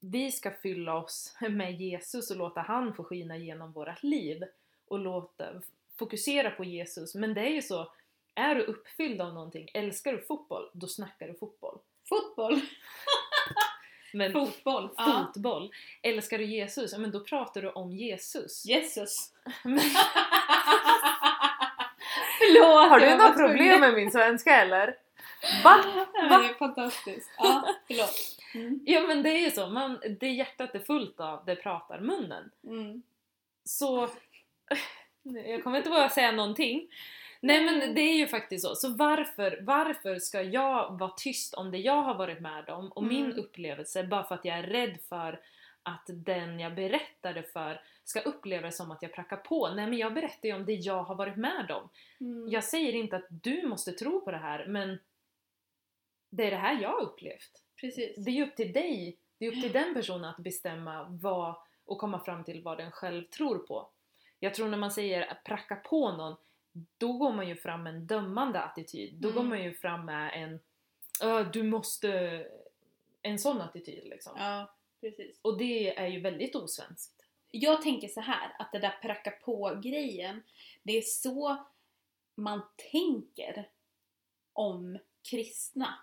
vi 0.00 0.32
ska 0.32 0.50
fylla 0.50 0.94
oss 0.96 1.36
med 1.50 1.80
Jesus 1.80 2.30
och 2.30 2.36
låta 2.36 2.60
han 2.60 2.94
få 2.94 3.04
skina 3.04 3.36
genom 3.36 3.72
vårat 3.72 4.02
liv 4.02 4.42
och 4.86 4.98
låta, 4.98 5.62
fokusera 5.98 6.50
på 6.50 6.64
Jesus. 6.64 7.14
Men 7.14 7.34
det 7.34 7.40
är 7.40 7.50
ju 7.50 7.62
så, 7.62 7.92
är 8.34 8.54
du 8.54 8.62
uppfylld 8.62 9.20
av 9.20 9.34
någonting, 9.34 9.68
älskar 9.74 10.12
du 10.12 10.20
fotboll, 10.20 10.70
då 10.72 10.86
snackar 10.86 11.28
du 11.28 11.34
fotboll. 11.34 11.78
Fotboll! 12.08 12.60
Men 14.14 14.32
Fotboll. 14.32 14.90
Ja. 14.96 15.30
fotboll. 15.34 15.72
Älskar 16.02 16.38
du 16.38 16.44
Jesus? 16.44 16.92
Ja 16.92 16.98
men 16.98 17.10
då 17.10 17.20
pratar 17.20 17.62
du 17.62 17.70
om 17.70 17.92
Jesus. 17.92 18.64
Jesus. 18.64 19.32
Förlåt! 22.38 22.90
har 22.90 23.00
du 23.00 23.06
tvungen. 23.06 23.34
problem 23.36 23.80
med 23.80 23.94
min 23.94 24.10
svenska 24.10 24.62
eller? 24.62 24.86
Va? 25.64 25.84
Va? 26.28 26.38
Det 26.38 26.48
är 26.48 26.54
fantastiskt. 26.54 27.30
Ja, 27.38 27.74
förlåt. 27.86 28.38
Mm. 28.54 28.80
Ja 28.86 29.00
men 29.00 29.22
det 29.22 29.30
är 29.30 29.40
ju 29.40 29.50
så, 29.50 29.66
man, 29.66 30.00
det 30.20 30.28
hjärtat 30.28 30.74
är 30.74 30.78
fullt 30.78 31.20
av, 31.20 31.44
det 31.44 31.56
pratar 31.56 32.00
munnen. 32.00 32.50
Mm. 32.64 33.02
Så... 33.64 34.08
Jag 35.24 35.64
kommer 35.64 35.78
inte 35.78 35.90
våga 35.90 36.08
säga 36.08 36.32
någonting. 36.32 36.88
Nej 37.40 37.64
men 37.64 37.94
det 37.94 38.00
är 38.00 38.16
ju 38.16 38.26
faktiskt 38.26 38.66
så. 38.66 38.74
Så 38.74 38.94
varför, 38.94 39.58
varför 39.62 40.18
ska 40.18 40.42
jag 40.42 40.98
vara 40.98 41.12
tyst 41.16 41.54
om 41.54 41.70
det 41.70 41.78
jag 41.78 42.02
har 42.02 42.14
varit 42.14 42.40
med 42.40 42.68
om 42.68 42.88
och 42.92 43.04
min 43.04 43.24
Mm. 43.24 43.38
upplevelse 43.38 44.04
bara 44.04 44.24
för 44.24 44.34
att 44.34 44.44
jag 44.44 44.58
är 44.58 44.62
rädd 44.62 44.98
för 45.08 45.40
att 45.82 46.04
den 46.06 46.60
jag 46.60 46.74
berättade 46.74 47.42
för 47.42 47.80
ska 48.04 48.20
uppleva 48.20 48.66
det 48.66 48.72
som 48.72 48.90
att 48.90 49.02
jag 49.02 49.12
prackar 49.12 49.36
på. 49.36 49.68
Nej 49.68 49.86
men 49.86 49.98
jag 49.98 50.14
berättar 50.14 50.48
ju 50.48 50.54
om 50.54 50.64
det 50.64 50.72
jag 50.72 51.02
har 51.02 51.14
varit 51.14 51.36
med 51.36 51.70
om. 51.70 51.88
Mm. 52.20 52.48
Jag 52.48 52.64
säger 52.64 52.92
inte 52.92 53.16
att 53.16 53.26
du 53.28 53.66
måste 53.66 53.92
tro 53.92 54.20
på 54.20 54.30
det 54.30 54.36
här 54.36 54.66
men 54.66 54.98
det 56.30 56.46
är 56.46 56.50
det 56.50 56.56
här 56.56 56.82
jag 56.82 56.88
har 56.88 57.00
upplevt. 57.02 57.62
Precis. 57.80 58.24
Det 58.24 58.30
är 58.30 58.34
ju 58.34 58.46
upp 58.46 58.56
till 58.56 58.72
dig, 58.72 59.18
det 59.38 59.46
är 59.46 59.48
upp 59.48 59.62
till 59.62 59.72
den 59.72 59.94
personen 59.94 60.24
att 60.24 60.36
bestämma 60.38 61.06
vad 61.10 61.54
och 61.84 61.98
komma 61.98 62.20
fram 62.20 62.44
till 62.44 62.62
vad 62.62 62.78
den 62.78 62.90
själv 62.90 63.24
tror 63.24 63.58
på. 63.58 63.90
Jag 64.44 64.54
tror 64.54 64.68
när 64.68 64.78
man 64.78 64.90
säger 64.90 65.30
att 65.32 65.44
pracka 65.44 65.76
på 65.76 66.12
någon, 66.12 66.36
då 66.98 67.12
går 67.12 67.32
man 67.32 67.48
ju 67.48 67.56
fram 67.56 67.82
med 67.82 67.94
en 67.94 68.06
dömande 68.06 68.60
attityd. 68.60 69.14
Då 69.14 69.28
Mm. 69.28 69.36
går 69.42 69.48
man 69.48 69.62
ju 69.62 69.74
fram 69.74 70.04
med 70.06 70.30
en 70.42 70.60
"Ö, 71.22 71.44
du 71.52 71.62
måste... 71.62 72.10
En 73.22 73.38
sån 73.38 73.60
attityd 73.60 74.04
liksom. 74.08 74.32
Ja, 74.38 74.74
precis. 75.00 75.38
Och 75.42 75.58
det 75.58 75.98
är 75.98 76.06
ju 76.06 76.20
väldigt 76.20 76.54
osvenskt. 76.54 77.22
Jag 77.50 77.82
tänker 77.82 78.08
så 78.08 78.20
här 78.20 78.56
att 78.58 78.72
det 78.72 78.78
där 78.78 78.98
pracka 79.02 79.30
på 79.30 79.80
grejen, 79.82 80.42
det 80.82 80.98
är 80.98 81.02
så 81.02 81.64
man 82.34 82.62
tänker 82.92 83.68
om 84.52 84.98
kristna. 85.30 85.94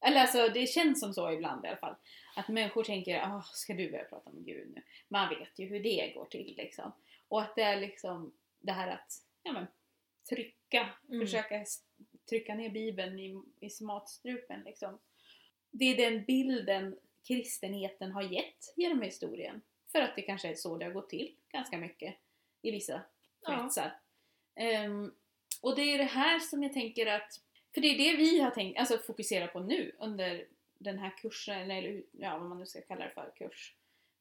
Eller 0.00 0.20
alltså 0.20 0.48
det 0.48 0.66
känns 0.66 1.00
som 1.00 1.14
så 1.14 1.32
ibland 1.32 1.64
i 1.64 1.68
alla 1.68 1.76
fall. 1.76 1.94
Att 2.36 2.48
människor 2.48 2.84
tänker, 2.84 3.20
ah, 3.22 3.42
ska 3.52 3.74
du 3.74 3.90
börja 3.90 4.04
prata 4.04 4.30
med 4.30 4.44
Gud 4.46 4.72
nu? 4.74 4.82
Man 5.08 5.28
vet 5.28 5.58
ju 5.58 5.66
hur 5.66 5.80
det 5.82 6.12
går 6.14 6.24
till 6.24 6.54
liksom. 6.56 6.92
Och 7.28 7.42
att 7.42 7.54
det 7.56 7.62
är 7.62 7.80
liksom 7.80 8.34
det 8.60 8.72
här 8.72 8.88
att, 8.88 9.12
ja 9.42 9.52
men, 9.52 9.66
trycka, 10.28 10.88
Mm. 11.08 11.20
försöka 11.26 11.64
trycka 12.28 12.54
ner 12.54 12.70
bibeln 12.70 13.18
i, 13.18 13.42
i 13.60 13.70
smatstrupen 13.70 14.62
liksom. 14.62 14.98
Det 15.70 15.84
är 15.84 16.10
den 16.10 16.24
bilden 16.24 16.98
kristenheten 17.28 18.12
har 18.12 18.22
gett 18.22 18.72
genom 18.76 19.02
historien. 19.02 19.62
För 19.92 20.00
att 20.00 20.16
det 20.16 20.22
kanske 20.22 20.48
är 20.48 20.54
så 20.54 20.76
det 20.78 20.84
har 20.84 20.92
gått 20.92 21.10
till 21.10 21.36
ganska 21.48 21.78
mycket 21.78 22.14
i 22.62 22.70
vissa 22.70 23.02
Ja. 23.40 23.60
kretsar. 23.62 24.00
Ehm, 24.54 25.14
och 25.62 25.76
det 25.76 25.82
är 25.82 25.98
det 25.98 26.04
här 26.04 26.38
som 26.38 26.62
jag 26.62 26.72
tänker 26.72 27.06
att, 27.06 27.40
för 27.74 27.80
det 27.80 27.88
är 27.88 27.98
det 27.98 28.16
vi 28.16 28.40
har 28.40 28.50
tänkt, 28.50 28.78
alltså 28.78 28.98
fokusera 28.98 29.46
på 29.46 29.60
nu 29.60 29.96
under 29.98 30.46
den 30.78 30.98
här 30.98 31.10
kursen, 31.18 31.70
eller 31.70 32.02
ja 32.12 32.38
vad 32.38 32.48
man 32.48 32.58
nu 32.58 32.66
ska 32.66 32.80
kalla 32.80 33.04
det 33.04 33.10
för, 33.10 33.32
kurs. 33.36 33.74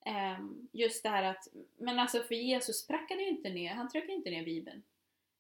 Ehm, 0.06 0.68
just 0.72 1.04
det 1.04 1.10
här 1.10 1.24
att, 1.24 1.48
men 1.78 2.00
alltså 2.00 2.24
för 2.24 2.36
Jesus 2.36 2.88
prackade 2.88 3.22
ju 3.22 3.30
inte 3.30 3.50
ner, 3.50 3.74
han 3.74 3.90
tryckte 3.90 4.12
inte 4.12 4.30
ner 4.30 4.46
bibeln 4.46 4.84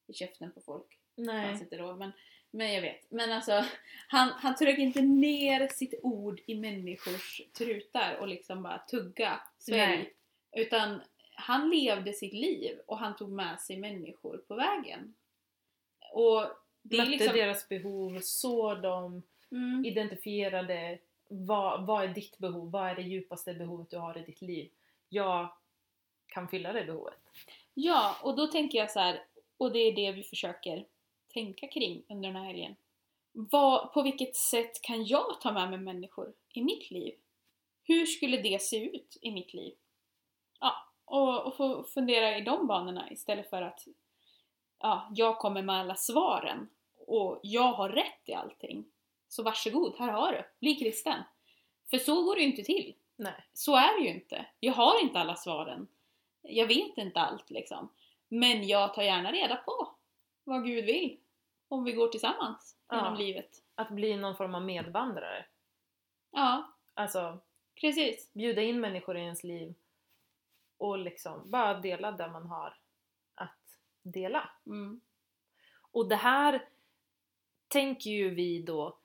i 0.08 0.14
käften 0.14 0.52
på 0.52 0.62
folk. 0.62 1.00
Nej. 1.16 1.48
fanns 1.48 1.62
inte 1.62 1.78
då, 1.78 1.96
men, 1.96 2.12
men 2.52 2.74
jag 2.74 2.82
vet. 2.82 3.12
Men 3.12 3.32
alltså, 3.32 3.66
han, 4.08 4.30
han 4.30 4.56
tryckte 4.56 4.82
inte 4.82 5.02
ner 5.02 5.68
sitt 5.68 5.94
ord 6.04 6.42
i 6.46 6.56
människors 6.56 7.42
trutar 7.58 8.16
och 8.16 8.28
liksom 8.28 8.64
bara 8.64 8.78
tugga, 8.78 9.42
svälj. 9.60 10.14
Utan 10.52 11.02
han 11.34 11.70
levde 11.70 12.14
sitt 12.14 12.34
liv 12.34 12.80
och 12.86 12.98
han 12.98 13.16
tog 13.16 13.32
med 13.32 13.62
sig 13.62 13.78
människor 13.78 14.38
på 14.38 14.56
vägen. 14.56 15.14
Och 16.12 16.48
det 16.82 16.98
Mötte 16.98 17.10
liksom... 17.10 17.34
deras 17.34 17.70
behov, 17.70 18.20
såg 18.22 18.82
dem, 18.82 19.24
Mm, 19.54 19.86
identifierade 19.86 21.00
vad, 21.34 21.86
vad 21.86 22.04
är 22.04 22.08
ditt 22.08 22.38
behov, 22.38 22.72
vad 22.72 22.90
är 22.90 22.96
det 22.96 23.02
djupaste 23.02 23.54
behovet 23.54 23.90
du 23.90 23.98
har 23.98 24.18
i 24.18 24.22
ditt 24.22 24.42
liv. 24.42 24.72
Jag 25.10 25.54
kan 26.28 26.48
fylla 26.48 26.74
det 26.74 26.84
behovet. 26.84 27.20
ja, 27.74 28.16
och 28.24 28.36
då 28.36 28.48
tänker 28.48 28.78
jag 28.78 28.92
så 28.92 29.00
här, 29.00 29.24
och 29.58 29.72
det 29.72 29.80
är 29.80 29.96
det 29.96 30.12
vi 30.12 30.24
försöker 30.24 30.86
tänka 31.34 31.68
kring 31.68 32.04
under 32.10 32.30
den 32.30 32.36
här 32.36 32.46
helgen. 32.46 32.76
Vad, 33.32 33.94
på 33.94 34.02
vilket 34.02 34.36
sätt 34.36 34.82
kan 34.82 35.06
jag 35.06 35.42
ta 35.42 35.52
med 35.52 35.70
mig 35.70 35.80
människor 35.80 36.34
i 36.54 36.64
mitt 36.64 36.92
liv? 36.92 37.14
Hur 37.84 38.06
skulle 38.06 38.38
det 38.38 38.62
se 38.62 38.86
ut 38.86 39.18
i 39.22 39.32
mitt 39.32 39.54
liv? 39.54 39.74
Ja, 40.60 40.74
och, 41.06 41.46
och 41.46 41.58
få 41.58 41.84
fundera 41.84 42.38
i 42.38 42.42
de 42.42 42.68
banorna 42.68 43.12
istället 43.12 43.50
för 43.50 43.62
att 43.62 43.88
ja, 44.80 45.12
jag 45.16 45.40
kommer 45.40 45.62
med 45.62 45.76
alla 45.76 45.96
svaren 45.96 46.70
och 47.08 47.40
jag 47.44 47.74
har 47.74 47.90
rätt 47.90 48.30
i 48.30 48.34
allting. 48.34 48.86
Så 49.34 49.44
varsågod, 49.44 49.96
här 50.00 50.12
har 50.12 50.32
du, 50.32 50.44
bli 50.60 50.76
kristen. 50.76 51.24
För 51.90 51.98
så 51.98 52.24
går 52.24 52.36
det 52.36 52.42
ju 52.42 52.48
inte 52.48 52.64
till. 52.64 52.96
Nej. 53.16 53.46
Så 53.54 53.76
är 53.76 54.00
det 54.00 54.06
ju 54.08 54.14
inte. 54.16 54.46
Jag 54.60 54.74
har 54.74 55.02
inte 55.02 55.20
alla 55.20 55.36
svaren. 55.36 55.88
Jag 56.42 56.68
vet 56.68 56.98
inte 56.98 57.20
allt 57.20 57.50
liksom. 57.50 57.90
Men 58.28 58.68
jag 58.68 58.94
tar 58.94 59.02
gärna 59.04 59.32
reda 59.32 59.56
på 59.56 59.96
vad 60.44 60.66
Gud 60.66 60.86
vill. 60.86 61.20
Om 61.68 61.84
vi 61.84 61.92
går 61.92 62.08
tillsammans 62.08 62.78
Ja. 62.90 62.96
genom 62.96 63.16
livet. 63.16 63.64
Att 63.76 63.90
bli 63.90 64.18
någon 64.18 64.36
form 64.38 64.56
av 64.56 64.62
medvandrare. 64.62 65.46
Ja, 66.32 66.74
Alltså 66.94 67.40
precis. 67.82 68.34
bjuda 68.34 68.62
in 68.62 68.80
människor 68.80 69.18
i 69.18 69.22
ens 69.22 69.44
liv 69.44 69.74
och 70.78 70.98
liksom 70.98 71.52
bara 71.52 71.74
dela 71.80 72.12
det 72.12 72.28
man 72.28 72.46
har 72.48 72.78
att 73.36 73.78
dela. 74.02 74.50
Mm. 74.66 75.02
Och 75.92 76.08
det 76.08 76.16
här 76.16 76.68
tänker 77.68 78.10
ju 78.10 78.30
vi 78.30 78.62
då 78.62 78.98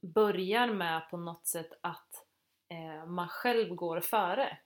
börjar 0.00 0.66
med 0.66 1.10
på 1.10 1.16
något 1.16 1.46
sätt 1.46 1.72
att 1.80 2.24
eh, 2.68 3.06
man 3.06 3.28
själv 3.28 3.74
går 3.74 4.00
före. 4.00 4.58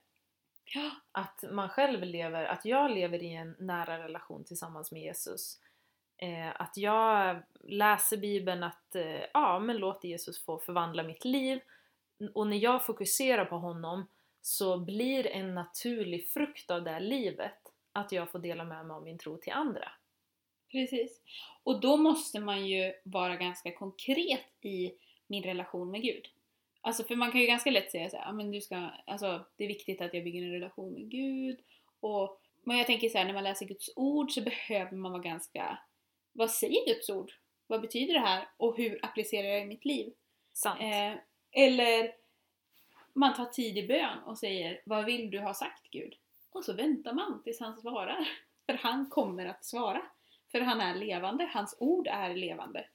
Ja. 0.73 0.91
Att 1.11 1.43
man 1.51 1.69
själv 1.69 2.03
lever, 2.03 2.45
att 2.45 2.65
jag 2.65 2.91
lever 2.91 3.23
i 3.23 3.35
en 3.35 3.55
nära 3.59 4.03
relation 4.03 4.43
tillsammans 4.43 4.91
med 4.91 5.01
Jesus. 5.01 5.59
Eh, 6.17 6.61
att 6.61 6.77
jag 6.77 7.43
läser 7.59 8.17
bibeln 8.17 8.63
att 8.63 8.95
eh, 8.95 9.21
ja, 9.33 9.59
men 9.59 9.77
låt 9.77 10.03
Jesus 10.03 10.45
få 10.45 10.59
förvandla 10.59 11.03
mitt 11.03 11.25
liv. 11.25 11.59
Och 12.33 12.47
när 12.47 12.57
jag 12.57 12.85
fokuserar 12.85 13.45
på 13.45 13.57
honom 13.57 14.07
så 14.41 14.77
blir 14.77 15.27
en 15.27 15.55
naturlig 15.55 16.29
frukt 16.29 16.71
av 16.71 16.83
det 16.83 16.91
här 16.91 16.99
livet 16.99 17.57
att 17.93 18.11
jag 18.11 18.31
får 18.31 18.39
dela 18.39 18.63
med 18.63 18.85
mig 18.85 18.95
av 18.95 19.03
min 19.03 19.17
tro 19.17 19.37
till 19.37 19.53
andra. 19.53 19.91
Precis. 20.71 21.21
Och 21.63 21.81
då 21.81 21.97
måste 21.97 22.39
man 22.39 22.67
ju 22.67 22.93
vara 23.03 23.35
ganska 23.35 23.71
konkret 23.71 24.65
i 24.65 24.91
min 25.31 25.43
relation 25.43 25.91
med 25.91 26.01
Gud. 26.01 26.27
Alltså 26.81 27.03
för 27.03 27.15
man 27.15 27.31
kan 27.31 27.41
ju 27.41 27.47
ganska 27.47 27.71
lätt 27.71 27.91
säga 27.91 28.09
så 28.09 28.17
här, 28.17 28.25
"Ja, 28.25 28.31
men 28.31 28.51
du 28.51 28.61
ska, 28.61 28.89
alltså 29.05 29.45
det 29.55 29.63
är 29.63 29.67
viktigt 29.67 30.01
att 30.01 30.13
jag 30.13 30.23
bygger 30.23 30.43
en 30.43 30.51
relation 30.51 30.93
med 30.93 31.09
Gud. 31.09 31.59
Och, 31.99 32.41
men 32.63 32.77
jag 32.77 32.87
tänker 32.87 33.09
så 33.09 33.17
här, 33.17 33.25
när 33.25 33.33
man 33.33 33.43
läser 33.43 33.65
Guds 33.65 33.89
ord 33.95 34.31
så 34.31 34.41
behöver 34.41 34.97
man 34.97 35.11
vara 35.11 35.21
ganska, 35.21 35.79
vad 36.31 36.51
säger 36.51 36.85
Guds 36.87 37.09
ord? 37.09 37.31
Vad 37.67 37.81
betyder 37.81 38.13
det 38.13 38.19
här? 38.19 38.47
Och 38.57 38.77
hur 38.77 38.99
applicerar 39.05 39.47
jag 39.47 39.61
det 39.61 39.65
i 39.65 39.67
mitt 39.67 39.85
liv? 39.85 40.13
Sant. 40.53 40.81
Eh, 40.81 41.13
eller 41.51 42.13
man 43.13 43.33
tar 43.33 43.45
tid 43.45 43.77
i 43.77 43.87
bön 43.87 44.17
och 44.25 44.37
säger 44.37 44.81
Vad 44.85 45.05
vill 45.05 45.31
du 45.31 45.39
ha 45.39 45.53
sagt 45.53 45.91
Gud? 45.91 46.15
Och 46.51 46.65
så 46.65 46.73
väntar 46.73 47.13
man 47.13 47.43
tills 47.43 47.59
han 47.59 47.81
svarar. 47.81 48.29
För 48.65 48.73
han 48.73 49.09
kommer 49.09 49.45
att 49.45 49.65
svara. 49.65 50.01
För 50.51 50.61
han 50.61 50.81
är 50.81 50.95
levande, 50.95 51.49
hans 51.53 51.77
ord 51.79 52.07
är 52.07 52.35
levande. 52.35 52.85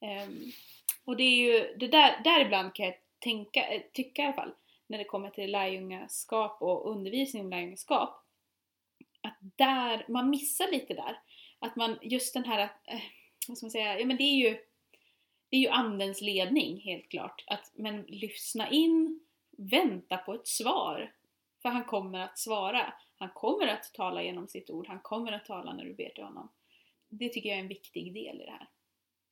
Ehm, 0.00 0.52
och 1.04 1.16
det 1.16 1.22
är 1.22 1.36
ju, 1.36 1.76
det 1.76 1.88
där, 1.88 2.20
där 2.24 2.40
ibland 2.40 2.74
kan 2.74 2.86
jag 2.86 2.94
tänka, 3.18 3.66
eh, 3.66 3.82
tycka 3.92 4.22
i 4.22 4.24
alla 4.24 4.34
fall, 4.34 4.54
när 4.86 4.98
det 4.98 5.04
kommer 5.04 5.30
till 5.30 5.50
lärjungaskap 5.50 6.62
och 6.62 6.90
undervisning 6.90 7.42
om 7.42 7.50
lärjungaskap, 7.50 8.24
att 9.20 9.38
där, 9.40 10.04
man 10.08 10.30
missar 10.30 10.70
lite 10.70 10.94
där. 10.94 11.20
Att 11.58 11.76
man, 11.76 11.98
just 12.02 12.34
den 12.34 12.44
här, 12.44 12.62
eh, 12.62 13.00
vad 13.48 13.58
ska 13.58 13.64
man 13.64 13.70
säga, 13.70 14.00
ja 14.00 14.06
men 14.06 14.16
det 14.16 14.22
är 14.22 14.48
ju 14.50 14.58
det 15.50 15.56
är 15.56 15.60
ju 15.60 15.68
andens 15.68 16.20
ledning 16.20 16.80
helt 16.80 17.08
klart. 17.08 17.44
Att, 17.46 17.72
men 17.74 18.02
lyssna 18.02 18.70
in, 18.70 19.20
vänta 19.58 20.16
på 20.16 20.34
ett 20.34 20.46
svar. 20.46 21.12
För 21.62 21.68
han 21.68 21.84
kommer 21.84 22.18
att 22.18 22.38
svara. 22.38 22.94
Han 23.18 23.30
kommer 23.34 23.66
att 23.66 23.94
tala 23.94 24.22
genom 24.22 24.48
sitt 24.48 24.70
ord. 24.70 24.86
Han 24.86 25.00
kommer 25.00 25.32
att 25.32 25.44
tala 25.44 25.72
när 25.72 25.84
du 25.84 25.94
ber 25.94 26.08
till 26.08 26.24
honom. 26.24 26.48
Det 27.08 27.28
tycker 27.28 27.48
jag 27.48 27.58
är 27.58 27.62
en 27.62 27.68
viktig 27.68 28.14
del 28.14 28.40
i 28.40 28.44
det 28.44 28.50
här. 28.50 28.68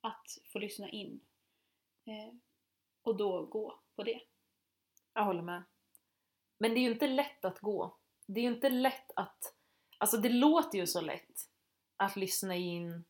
Att 0.07 0.39
få 0.53 0.59
lyssna 0.59 0.89
in. 0.89 1.21
Eh, 2.07 2.35
och 3.03 3.17
då 3.17 3.47
gå 3.47 3.81
på 3.97 4.03
det. 4.03 4.21
Jag 5.15 5.25
håller 5.25 5.43
med. 5.43 5.63
Men 6.59 6.75
det 6.75 6.81
är 6.81 6.83
ju 6.83 6.93
inte 6.93 7.07
lätt 7.07 7.45
att 7.45 7.61
gå. 7.61 7.97
Det 8.27 8.41
är 8.41 8.43
ju 8.43 8.55
inte 8.55 8.69
lätt 8.69 9.11
att... 9.17 9.55
Alltså 9.99 10.17
det 10.17 10.29
låter 10.29 10.79
ju 10.79 10.87
så 10.87 11.01
lätt 11.01 11.49
att 11.97 12.17
lyssna 12.17 12.57
in. 12.57 13.05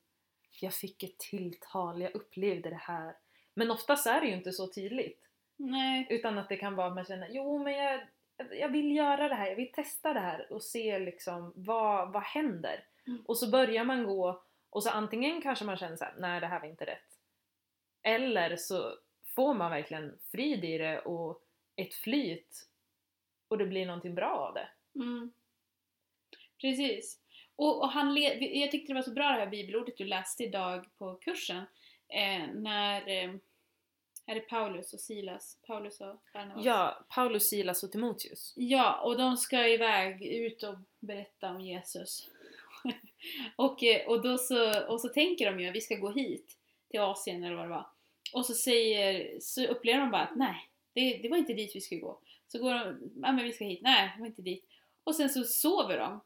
Jag 0.61 0.75
fick 0.75 1.03
ett 1.03 1.19
tilltal, 1.19 2.03
jag 2.03 2.15
upplevde 2.15 2.71
det 2.71 2.81
här. 2.83 3.17
Men 3.55 3.71
oftast 3.71 4.07
är 4.07 4.21
det 4.21 4.27
ju 4.27 4.35
inte 4.35 4.53
så 4.53 4.73
tydligt. 4.73 5.23
Nej. 5.57 6.07
Utan 6.11 6.39
att 6.39 6.49
det 6.49 6.57
kan 6.57 6.77
vara 6.77 6.87
att 6.87 6.95
man 6.95 7.05
känner 7.05 7.29
jo 7.31 7.59
men 7.63 7.73
jag, 7.73 8.01
jag 8.51 8.69
vill 8.69 8.97
göra 8.97 9.29
det 9.29 9.35
här, 9.35 9.47
jag 9.47 9.57
vill 9.57 9.73
testa 9.73 10.13
det 10.13 10.21
här 10.21 10.53
och 10.53 10.63
se 10.63 10.99
liksom 10.99 11.53
vad, 11.57 12.13
vad 12.13 12.23
händer. 12.23 12.85
Mm. 13.07 13.23
Och 13.27 13.39
så 13.39 13.51
börjar 13.51 13.85
man 13.85 14.05
gå 14.05 14.46
och 14.77 14.83
så 14.83 14.91
antingen 14.91 15.43
kanske 15.43 15.65
man 15.65 15.77
känner 15.77 15.97
såhär, 15.97 16.15
nej 16.19 16.41
det 16.41 16.47
här 16.47 16.61
var 16.61 16.69
inte 16.69 16.87
rätt. 16.87 17.19
Eller 18.03 18.57
så 18.57 18.99
får 19.35 19.55
man 19.55 19.71
verkligen 19.71 20.19
frid 20.31 20.65
i 20.65 20.79
det 20.79 20.99
och 21.01 21.43
ett 21.77 21.95
flyt 21.95 22.69
och 23.49 23.59
det 23.59 23.67
blir 23.67 23.87
någonting 23.87 24.15
bra 24.15 24.31
av 24.31 24.55
det. 24.55 24.69
Mm. 24.95 25.33
Precis. 26.61 27.21
Och, 27.57 27.83
och 27.83 27.89
han 27.89 28.17
jag 28.41 28.71
tyckte 28.71 28.93
det 28.93 28.95
var 28.95 29.03
så 29.03 29.13
bra 29.13 29.25
det 29.25 29.39
här 29.39 29.47
bibelordet 29.47 29.97
du 29.97 30.05
läste 30.05 30.45
idag 30.45 30.87
på 30.99 31.15
kursen. 31.15 31.65
Eh, 32.09 32.49
när 32.55 33.09
eh, 33.09 33.35
är 34.27 34.35
det 34.35 34.41
Paulus 34.41 34.93
och 34.93 35.01
Silas, 35.01 35.59
Paulus 35.67 36.01
och 36.01 36.23
Barnabas? 36.33 36.65
Ja, 36.65 37.07
Paulus, 37.09 37.49
Silas 37.49 37.83
och 37.83 37.93
Timoteus. 37.93 38.53
Ja, 38.57 39.01
och 39.01 39.19
de 39.19 39.37
ska 39.37 39.69
iväg 39.69 40.27
ut 40.27 40.63
och 40.63 40.79
berätta 41.01 41.51
om 41.51 41.61
Jesus. 41.61 42.31
och, 43.57 43.83
eh, 43.83 44.09
och, 44.09 44.23
då 44.23 44.39
så, 44.39 44.87
och 44.89 45.01
så 45.01 45.09
tänker 45.09 45.51
de 45.51 45.61
ju 45.61 45.69
att 45.69 45.75
vi 45.75 45.81
ska 45.81 45.95
gå 45.95 46.11
hit 46.11 46.57
till 46.91 47.01
Asien 47.01 47.45
eller 47.45 47.57
vad 47.57 47.65
det 47.65 47.71
var. 47.71 47.87
Och 48.33 48.47
så, 48.47 48.55
säger, 48.55 49.41
så 49.41 49.67
upplever 49.67 50.01
de 50.01 50.11
bara 50.11 50.23
att 50.23 50.37
nej, 50.37 50.69
det, 50.93 51.19
det 51.23 51.29
var 51.29 51.37
inte 51.37 51.55
dit 51.55 51.77
vi 51.77 51.81
skulle 51.81 52.01
gå. 52.01 52.19
Så 52.49 52.59
går 52.59 52.75
de, 52.75 53.11
ja 53.23 53.33
men 53.33 53.45
vi 53.45 53.53
ska 53.53 53.65
hit, 53.65 53.83
nej 53.83 54.13
det 54.15 54.21
var 54.21 54.27
inte 54.27 54.43
dit. 54.43 54.65
Och 55.05 55.15
sen 55.15 55.31
så 55.31 55.45
sover 55.45 55.99
de. 55.99 56.21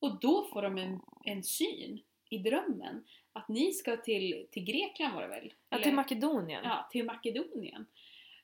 Och 0.00 0.20
då 0.20 0.44
får 0.52 0.62
de 0.62 0.78
en, 0.78 1.00
en 1.24 1.42
syn 1.42 2.00
i 2.30 2.38
drömmen. 2.38 3.04
Att 3.32 3.48
ni 3.48 3.72
ska 3.72 3.96
till, 3.96 4.46
till 4.50 4.64
Grekland 4.64 5.14
var 5.14 5.22
det 5.22 5.28
väl? 5.28 5.52
Ja, 5.68 5.78
till 5.78 5.94
Makedonien. 5.94 6.64
Ja, 6.64 6.88
till 6.92 7.04
Makedonien. 7.04 7.86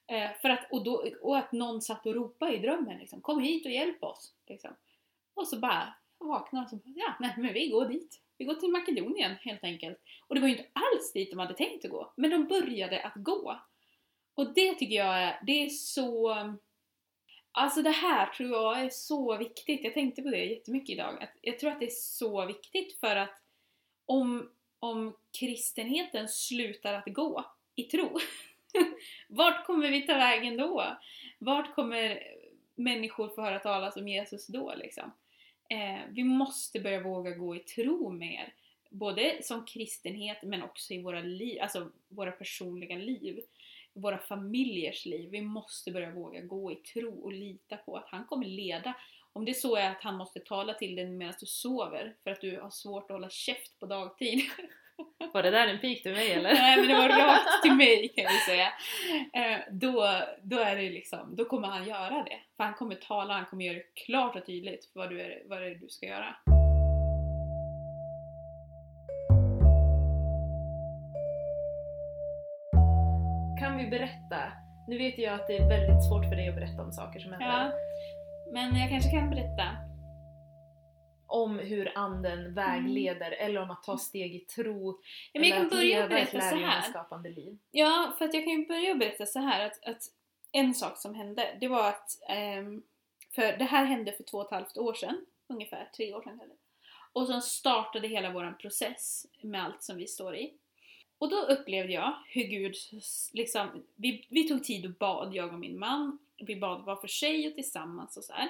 Eh, 0.06 0.30
för 0.42 0.48
att, 0.48 0.66
och, 0.70 0.84
då, 0.84 1.08
och 1.22 1.38
att 1.38 1.52
någon 1.52 1.82
satt 1.82 2.06
och 2.06 2.14
ropade 2.14 2.56
i 2.56 2.58
drömmen 2.58 2.98
liksom, 2.98 3.20
Kom 3.20 3.42
hit 3.42 3.66
och 3.66 3.72
hjälp 3.72 4.02
oss! 4.04 4.34
Liksom. 4.46 4.70
Och 5.34 5.48
så 5.48 5.58
bara 5.58 5.94
vaknade 6.18 6.64
och 6.64 6.70
så 6.70 6.76
bara, 6.76 6.92
ja, 6.94 7.14
nej 7.20 7.34
men 7.38 7.52
vi 7.52 7.68
går 7.68 7.88
dit. 7.88 8.22
Vi 8.38 8.44
går 8.44 8.54
till 8.54 8.70
Makedonien 8.70 9.36
helt 9.40 9.64
enkelt. 9.64 9.98
Och 10.26 10.34
det 10.34 10.40
var 10.40 10.48
ju 10.48 10.56
inte 10.56 10.70
alls 10.72 11.12
dit 11.12 11.30
de 11.30 11.38
hade 11.38 11.54
tänkt 11.54 11.84
att 11.84 11.90
gå, 11.90 12.12
men 12.16 12.30
de 12.30 12.46
började 12.46 13.02
att 13.02 13.14
gå. 13.14 13.60
Och 14.34 14.54
det 14.54 14.74
tycker 14.74 14.96
jag 14.96 15.22
är, 15.22 15.40
det 15.46 15.64
är 15.64 15.68
så... 15.68 16.36
Alltså 17.52 17.82
det 17.82 17.90
här 17.90 18.26
tror 18.26 18.50
jag 18.50 18.80
är 18.80 18.88
så 18.88 19.36
viktigt. 19.36 19.84
Jag 19.84 19.94
tänkte 19.94 20.22
på 20.22 20.30
det 20.30 20.44
jättemycket 20.44 20.90
idag. 20.90 21.22
Att 21.22 21.32
jag 21.40 21.58
tror 21.58 21.70
att 21.70 21.80
det 21.80 21.86
är 21.86 21.90
så 21.90 22.46
viktigt 22.46 23.00
för 23.00 23.16
att 23.16 23.42
om, 24.06 24.50
om 24.78 25.16
kristenheten 25.40 26.28
slutar 26.28 26.94
att 26.94 27.06
gå 27.06 27.44
i 27.74 27.82
tro, 27.82 28.18
vart 29.28 29.66
kommer 29.66 29.90
vi 29.90 30.02
ta 30.02 30.14
vägen 30.14 30.56
då? 30.56 30.96
Vart 31.38 31.74
kommer 31.74 32.22
människor 32.74 33.28
få 33.28 33.42
höra 33.42 33.58
talas 33.58 33.96
om 33.96 34.08
Jesus 34.08 34.46
då 34.46 34.74
liksom? 34.74 35.12
Eh, 35.68 36.00
vi 36.10 36.24
måste 36.24 36.80
börja 36.80 37.02
våga 37.02 37.30
gå 37.30 37.56
i 37.56 37.58
tro 37.58 38.10
mer. 38.10 38.54
Både 38.90 39.42
som 39.42 39.66
kristenhet 39.66 40.42
men 40.42 40.62
också 40.62 40.94
i 40.94 41.02
våra 41.02 41.20
liv, 41.20 41.58
alltså 41.62 41.90
våra 42.08 42.32
personliga 42.32 42.96
liv. 42.96 43.40
Våra 43.92 44.18
familjers 44.18 45.06
liv. 45.06 45.30
Vi 45.30 45.40
måste 45.40 45.90
börja 45.90 46.10
våga 46.10 46.40
gå 46.40 46.72
i 46.72 46.74
tro 46.74 47.20
och 47.20 47.32
lita 47.32 47.76
på 47.76 47.96
att 47.96 48.08
han 48.08 48.26
kommer 48.26 48.46
leda. 48.46 48.94
Om 49.32 49.44
det 49.44 49.54
så 49.54 49.76
är 49.76 49.90
att 49.90 50.02
han 50.02 50.16
måste 50.16 50.40
tala 50.40 50.74
till 50.74 50.96
dig 50.96 51.06
medan 51.06 51.34
du 51.40 51.46
sover 51.46 52.14
för 52.24 52.30
att 52.30 52.40
du 52.40 52.60
har 52.60 52.70
svårt 52.70 53.10
att 53.10 53.14
hålla 53.14 53.30
käft 53.30 53.78
på 53.80 53.86
dagtid. 53.86 54.40
Var 55.32 55.42
det 55.42 55.50
där 55.50 55.66
en 55.66 55.78
pik 55.78 56.02
till 56.02 56.12
mig 56.12 56.32
eller? 56.32 56.54
Nej 56.54 56.76
men 56.76 56.88
det 56.88 56.94
var 56.94 57.08
rakt 57.08 57.62
till 57.62 57.72
mig 57.72 58.08
kan 58.16 58.24
vi 58.24 58.38
säga. 58.38 58.66
Eh, 59.32 59.58
då, 59.70 60.22
då 60.42 60.58
är 60.58 60.76
det 60.76 60.90
liksom, 60.90 61.36
då 61.36 61.44
kommer 61.44 61.68
han 61.68 61.88
göra 61.88 62.24
det. 62.24 62.38
För 62.56 62.64
han 62.64 62.74
kommer 62.74 62.94
tala, 62.94 63.34
han 63.34 63.46
kommer 63.46 63.64
göra 63.64 63.76
det 63.76 64.04
klart 64.06 64.36
och 64.36 64.46
tydligt 64.46 64.90
vad, 64.94 65.10
du 65.10 65.20
är, 65.20 65.42
vad 65.48 65.60
det 65.62 65.66
är 65.66 65.74
du 65.74 65.88
ska 65.88 66.06
göra. 66.06 66.36
Kan 73.60 73.76
vi 73.78 73.86
berätta? 73.86 74.52
Nu 74.88 74.98
vet 74.98 75.18
jag 75.18 75.34
att 75.34 75.46
det 75.46 75.56
är 75.56 75.68
väldigt 75.68 76.04
svårt 76.08 76.24
för 76.24 76.36
dig 76.36 76.48
att 76.48 76.54
berätta 76.54 76.82
om 76.82 76.92
saker 76.92 77.20
som 77.20 77.32
händer. 77.32 77.46
Ja. 77.46 77.72
Men 78.52 78.76
jag 78.80 78.90
kanske 78.90 79.10
kan 79.10 79.30
berätta. 79.30 79.62
Om 81.26 81.58
hur 81.58 81.92
anden 81.98 82.54
vägleder 82.54 83.30
eller 83.30 83.62
om 83.62 83.70
att 83.70 83.82
ta 83.82 83.98
steg 83.98 84.34
i 84.34 84.38
tro. 84.38 84.90
Mm. 84.90 85.00
Ja, 85.32 85.40
men 85.40 85.48
jag 85.48 85.58
eller 85.58 85.68
kan 85.68 85.78
börja 85.78 86.08
berätta 86.08 86.40
så 86.40 86.56
här. 86.56 87.34
liv. 87.34 87.58
Ja, 87.70 88.14
för 88.18 88.24
att 88.24 88.34
jag 88.34 88.44
kan 88.44 88.52
ju 88.52 88.66
börja 88.66 88.94
berätta 88.94 89.26
så 89.26 89.38
här 89.38 89.66
att, 89.66 89.84
att 89.84 90.02
en 90.52 90.74
sak 90.74 90.98
som 90.98 91.14
hände, 91.14 91.56
det 91.60 91.68
var 91.68 91.88
att 91.88 92.10
ehm, 92.28 92.82
för 93.34 93.42
det 93.42 93.64
här 93.64 93.84
hände 93.84 94.12
för 94.12 94.24
två 94.24 94.38
och 94.38 94.44
ett 94.44 94.50
halvt 94.50 94.78
år 94.78 94.94
sedan, 94.94 95.26
ungefär 95.46 95.90
tre 95.96 96.14
år 96.14 96.22
sedan 96.22 96.38
kanske. 96.38 96.56
Och 97.12 97.26
sen 97.26 97.42
startade 97.42 98.08
hela 98.08 98.30
vår 98.30 98.52
process 98.52 99.26
med 99.40 99.64
allt 99.64 99.82
som 99.82 99.96
vi 99.96 100.06
står 100.06 100.36
i. 100.36 100.52
Och 101.18 101.30
då 101.30 101.36
upplevde 101.36 101.92
jag 101.92 102.14
hur 102.28 102.44
Gud, 102.44 102.74
liksom, 103.32 103.84
vi, 103.94 104.26
vi 104.28 104.48
tog 104.48 104.64
tid 104.64 104.86
och 104.86 104.92
bad, 104.92 105.34
jag 105.34 105.52
och 105.52 105.58
min 105.58 105.78
man. 105.78 106.18
Vi 106.38 106.56
bad 106.56 106.84
var 106.84 106.96
för 106.96 107.08
sig 107.08 107.48
och 107.48 107.54
tillsammans 107.54 108.16
och 108.16 108.24
så 108.24 108.32
här. 108.32 108.48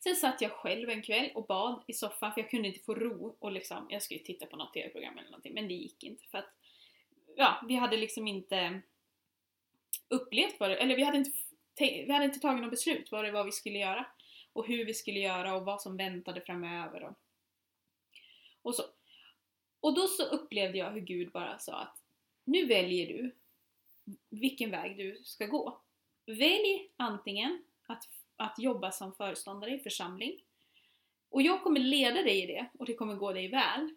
Sen 0.00 0.16
satt 0.16 0.40
jag 0.40 0.52
själv 0.52 0.90
en 0.90 1.02
kväll 1.02 1.30
och 1.34 1.46
bad 1.46 1.82
i 1.86 1.92
soffan 1.92 2.32
för 2.32 2.40
jag 2.40 2.50
kunde 2.50 2.68
inte 2.68 2.80
få 2.80 2.94
ro 2.94 3.36
och 3.38 3.52
liksom, 3.52 3.86
jag 3.90 4.02
skulle 4.02 4.20
titta 4.20 4.46
på 4.46 4.56
något 4.56 4.72
tv-program 4.74 5.18
eller 5.18 5.30
någonting 5.30 5.54
men 5.54 5.68
det 5.68 5.74
gick 5.74 6.04
inte 6.04 6.26
för 6.26 6.38
att 6.38 6.54
ja, 7.36 7.64
vi 7.68 7.74
hade 7.74 7.96
liksom 7.96 8.28
inte 8.28 8.80
upplevt 10.08 10.60
vad 10.60 10.70
det, 10.70 10.76
eller 10.76 10.96
vi 10.96 11.02
hade 11.02 11.18
inte, 11.18 11.30
vi 11.78 12.12
hade 12.12 12.24
inte 12.24 12.40
tagit 12.40 12.62
något 12.62 12.70
beslut 12.70 13.12
vad 13.12 13.24
det 13.24 13.30
var 13.30 13.44
vi 13.44 13.52
skulle 13.52 13.78
göra 13.78 14.06
och 14.52 14.66
hur 14.66 14.84
vi 14.84 14.94
skulle 14.94 15.20
göra 15.20 15.54
och 15.54 15.64
vad 15.64 15.82
som 15.82 15.96
väntade 15.96 16.40
framöver 16.40 17.04
och, 17.04 17.14
och 18.62 18.74
så. 18.74 18.82
Och 19.80 19.94
då 19.94 20.06
så 20.06 20.24
upplevde 20.24 20.78
jag 20.78 20.90
hur 20.90 21.00
Gud 21.00 21.30
bara 21.30 21.58
sa 21.58 21.80
att 21.80 22.02
nu 22.44 22.66
väljer 22.66 23.06
du 23.06 23.34
vilken 24.28 24.70
väg 24.70 24.96
du 24.96 25.20
ska 25.24 25.46
gå. 25.46 25.80
Välj 26.26 26.90
antingen 26.96 27.64
att, 27.86 28.08
att 28.40 28.58
jobba 28.58 28.92
som 28.92 29.14
föreståndare 29.14 29.74
i 29.74 29.78
församling 29.78 30.40
och 31.30 31.42
jag 31.42 31.62
kommer 31.62 31.80
leda 31.80 32.22
dig 32.22 32.42
i 32.42 32.46
det 32.46 32.66
och 32.78 32.86
det 32.86 32.94
kommer 32.94 33.14
gå 33.14 33.32
dig 33.32 33.48
väl, 33.48 33.94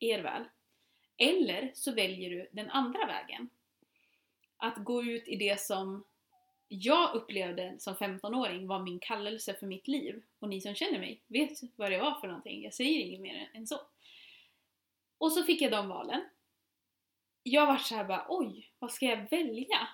er 0.00 0.22
väl. 0.22 0.44
Eller 1.16 1.70
så 1.74 1.92
väljer 1.92 2.30
du 2.30 2.48
den 2.52 2.70
andra 2.70 3.06
vägen. 3.06 3.50
Att 4.56 4.76
gå 4.76 5.02
ut 5.02 5.28
i 5.28 5.36
det 5.36 5.60
som 5.60 6.04
jag 6.68 7.14
upplevde 7.14 7.74
som 7.78 7.94
15-åring 7.94 8.66
var 8.66 8.78
min 8.78 8.98
kallelse 8.98 9.54
för 9.54 9.66
mitt 9.66 9.88
liv. 9.88 10.22
Och 10.38 10.48
ni 10.48 10.60
som 10.60 10.74
känner 10.74 10.98
mig 10.98 11.22
vet 11.26 11.50
vad 11.76 11.90
det 11.90 11.98
var 11.98 12.20
för 12.20 12.28
någonting. 12.28 12.62
Jag 12.62 12.74
säger 12.74 13.00
inget 13.00 13.20
mer 13.20 13.50
än 13.54 13.66
så. 13.66 13.80
Och 15.18 15.32
så 15.32 15.42
fick 15.42 15.62
jag 15.62 15.72
de 15.72 15.88
valen. 15.88 16.24
Jag 17.42 17.66
var 17.66 17.76
så 17.76 17.94
här 17.94 18.04
bara, 18.04 18.26
oj, 18.28 18.70
vad 18.78 18.92
ska 18.92 19.06
jag 19.06 19.30
välja? 19.30 19.88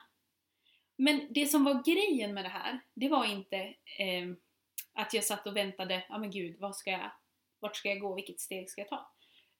Men 0.96 1.26
det 1.30 1.46
som 1.46 1.64
var 1.64 1.82
grejen 1.84 2.34
med 2.34 2.44
det 2.44 2.48
här, 2.48 2.80
det 2.94 3.08
var 3.08 3.24
inte 3.24 3.56
eh, 3.98 4.28
att 4.92 5.14
jag 5.14 5.24
satt 5.24 5.46
och 5.46 5.56
väntade, 5.56 6.04
ja 6.08 6.18
men 6.18 6.30
gud, 6.30 6.56
vad 6.60 6.76
ska 6.76 6.90
jag, 6.90 7.10
vart 7.58 7.76
ska 7.76 7.88
jag 7.88 8.00
gå, 8.00 8.14
vilket 8.14 8.40
steg 8.40 8.70
ska 8.70 8.80
jag 8.80 8.88
ta? 8.88 9.10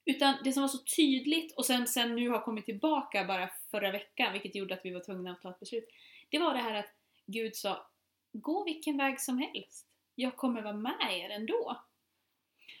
Utan 0.05 0.35
det 0.43 0.53
som 0.53 0.61
var 0.61 0.67
så 0.67 0.77
tydligt 0.77 1.53
och 1.57 1.65
sen, 1.65 1.87
sen 1.87 2.15
nu 2.15 2.29
har 2.29 2.39
kommit 2.39 2.65
tillbaka 2.65 3.25
bara 3.25 3.49
förra 3.71 3.91
veckan, 3.91 4.33
vilket 4.33 4.55
gjorde 4.55 4.73
att 4.73 4.85
vi 4.85 4.91
var 4.91 4.99
tvungna 4.99 5.31
att 5.31 5.41
ta 5.41 5.49
ett 5.49 5.59
beslut. 5.59 5.89
Det 6.29 6.39
var 6.39 6.53
det 6.53 6.59
här 6.59 6.73
att 6.73 6.93
Gud 7.25 7.55
sa, 7.55 7.87
gå 8.31 8.63
vilken 8.63 8.97
väg 8.97 9.21
som 9.21 9.37
helst. 9.37 9.87
Jag 10.15 10.37
kommer 10.37 10.61
vara 10.61 10.73
med 10.73 11.11
er 11.11 11.29
ändå. 11.29 11.77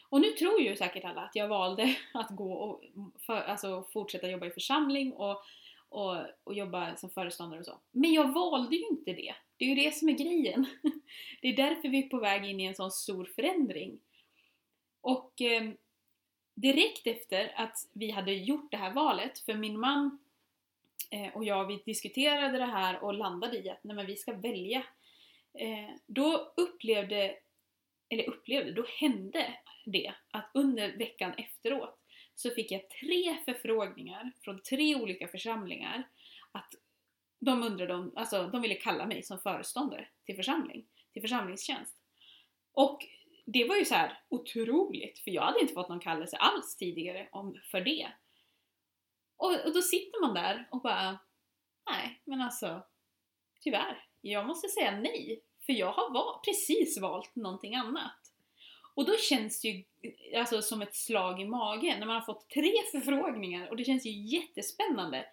Och 0.09 0.21
nu 0.21 0.31
tror 0.31 0.61
ju 0.61 0.75
säkert 0.75 1.05
alla 1.05 1.21
att 1.21 1.35
jag 1.35 1.47
valde 1.47 1.95
att 2.13 2.29
gå 2.29 2.53
och 2.53 2.83
för, 3.25 3.41
alltså 3.41 3.87
fortsätta 3.93 4.29
jobba 4.29 4.45
i 4.45 4.51
församling 4.51 5.13
och, 5.13 5.43
och, 5.89 6.17
och 6.43 6.53
jobba 6.53 6.95
som 6.95 7.09
föreståndare 7.09 7.59
och 7.59 7.65
så. 7.65 7.79
Men 7.91 8.13
jag 8.13 8.33
valde 8.33 8.75
ju 8.75 8.87
inte 8.87 9.13
det. 9.13 9.35
Det 9.57 9.65
är 9.65 9.69
ju 9.69 9.75
det 9.75 9.95
som 9.95 10.09
är 10.09 10.13
grejen. 10.13 10.65
Det 11.41 11.47
är 11.47 11.55
därför 11.55 11.89
vi 11.89 12.05
är 12.05 12.09
på 12.09 12.19
väg 12.19 12.45
in 12.45 12.59
i 12.59 12.65
en 12.65 12.75
sån 12.75 12.91
stor 12.91 13.25
förändring. 13.25 13.99
Och 15.01 15.41
eh, 15.41 15.71
direkt 16.55 17.07
efter 17.07 17.53
att 17.55 17.77
vi 17.93 18.11
hade 18.11 18.33
gjort 18.33 18.71
det 18.71 18.77
här 18.77 18.93
valet, 18.93 19.39
för 19.39 19.53
min 19.53 19.79
man 19.79 20.19
eh, 21.11 21.35
och 21.35 21.45
jag 21.45 21.67
vi 21.67 21.81
diskuterade 21.85 22.57
det 22.57 22.65
här 22.65 23.03
och 23.03 23.13
landade 23.13 23.57
i 23.57 23.69
att 23.69 23.83
nej, 23.83 23.95
men 23.95 24.05
vi 24.05 24.15
ska 24.15 24.33
välja. 24.33 24.83
Eh, 25.53 25.95
då 26.05 26.53
upplevde, 26.57 27.35
eller 28.09 28.29
upplevde, 28.29 28.71
då 28.71 28.85
hände 28.99 29.53
det 29.85 30.13
att 30.31 30.51
under 30.53 30.97
veckan 30.97 31.33
efteråt 31.37 31.99
så 32.37 32.49
fick 32.49 32.71
jag 32.71 32.89
tre 32.89 33.37
förfrågningar 33.45 34.31
från 34.43 34.61
tre 34.61 34.95
olika 34.95 35.27
församlingar 35.27 36.09
att 36.51 36.73
de 37.39 37.63
undrade 37.63 37.93
om, 37.93 38.13
alltså 38.15 38.47
de 38.47 38.61
ville 38.61 38.75
kalla 38.75 39.05
mig 39.05 39.23
som 39.23 39.39
föreståndare 39.39 40.07
till 40.25 40.35
församling, 40.35 40.87
till 41.13 41.21
församlingstjänst. 41.21 41.95
Och 42.71 43.05
det 43.45 43.67
var 43.67 43.75
ju 43.75 43.85
så 43.85 43.95
här 43.95 44.19
otroligt, 44.29 45.19
för 45.19 45.31
jag 45.31 45.41
hade 45.41 45.59
inte 45.59 45.73
fått 45.73 45.89
någon 45.89 45.99
kallelse 45.99 46.37
alls 46.37 46.75
tidigare 46.75 47.29
om, 47.31 47.59
för 47.71 47.81
det. 47.81 48.07
Och, 49.37 49.65
och 49.65 49.73
då 49.73 49.81
sitter 49.81 50.21
man 50.21 50.33
där 50.33 50.67
och 50.71 50.81
bara, 50.81 51.19
nej 51.89 52.21
men 52.23 52.41
alltså, 52.41 52.83
tyvärr, 53.59 54.05
jag 54.21 54.47
måste 54.47 54.67
säga 54.67 54.99
nej. 54.99 55.43
För 55.65 55.73
jag 55.73 55.91
har 55.91 56.13
val, 56.13 56.39
precis 56.45 57.01
valt 57.01 57.35
någonting 57.35 57.75
annat. 57.75 58.26
Och 58.97 59.05
då 59.05 59.17
känns 59.17 59.61
det 59.61 59.67
ju 59.67 59.83
alltså, 60.39 60.61
som 60.61 60.81
ett 60.81 60.95
slag 60.95 61.41
i 61.41 61.45
magen 61.45 61.99
när 61.99 62.07
man 62.07 62.15
har 62.15 62.21
fått 62.21 62.49
tre 62.49 62.73
förfrågningar 62.91 63.69
och 63.69 63.77
det 63.77 63.83
känns 63.83 64.05
ju 64.05 64.11
jättespännande. 64.11 65.25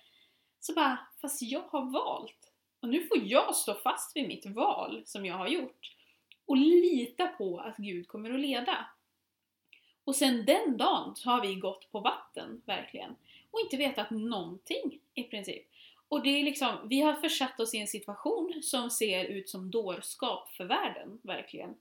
Så 0.61 0.74
bara, 0.74 0.98
fast 1.20 1.42
jag 1.42 1.61
har 1.61 1.90
valt. 1.92 2.53
Och 2.81 2.88
nu 2.88 3.07
får 3.07 3.18
jag 3.18 3.57
stå 3.57 3.74
fast 3.74 4.16
vid 4.16 4.29
mitt 4.29 4.46
val 4.46 5.03
som 5.05 5.27
jag 5.27 5.35
har 5.35 5.48
gjort. 5.48 5.96
Och 6.46 6.57
lita 6.57 7.27
på 7.27 7.59
att 7.59 7.77
Gud 7.77 8.09
kommer 8.09 8.35
att 8.35 8.40
leda. 8.40 8.87
Och 10.05 10.16
sen 10.16 10.44
den 10.44 10.77
dagen 10.77 11.16
så 11.16 11.31
har 11.31 11.42
vi 11.42 11.55
gått 11.55 11.92
på 11.92 12.00
vatten, 12.00 12.62
verkligen. 12.64 13.16
Och 13.50 13.61
inte 13.61 13.77
vetat 13.77 14.11
någonting 14.11 15.00
i 15.14 15.22
princip. 15.22 15.66
Och 16.09 16.22
det 16.22 16.29
är 16.29 16.44
liksom, 16.44 16.88
vi 16.88 17.00
har 17.00 17.14
försatt 17.14 17.61
oss 17.61 17.74
i 17.74 17.79
en 17.79 17.88
situation 17.88 18.61
som 18.62 18.90
ser 18.90 19.24
ut 19.24 19.48
som 19.48 19.70
dårskap 19.70 20.50
för 20.50 20.64
världen, 20.64 21.20
verkligen. 21.22 21.74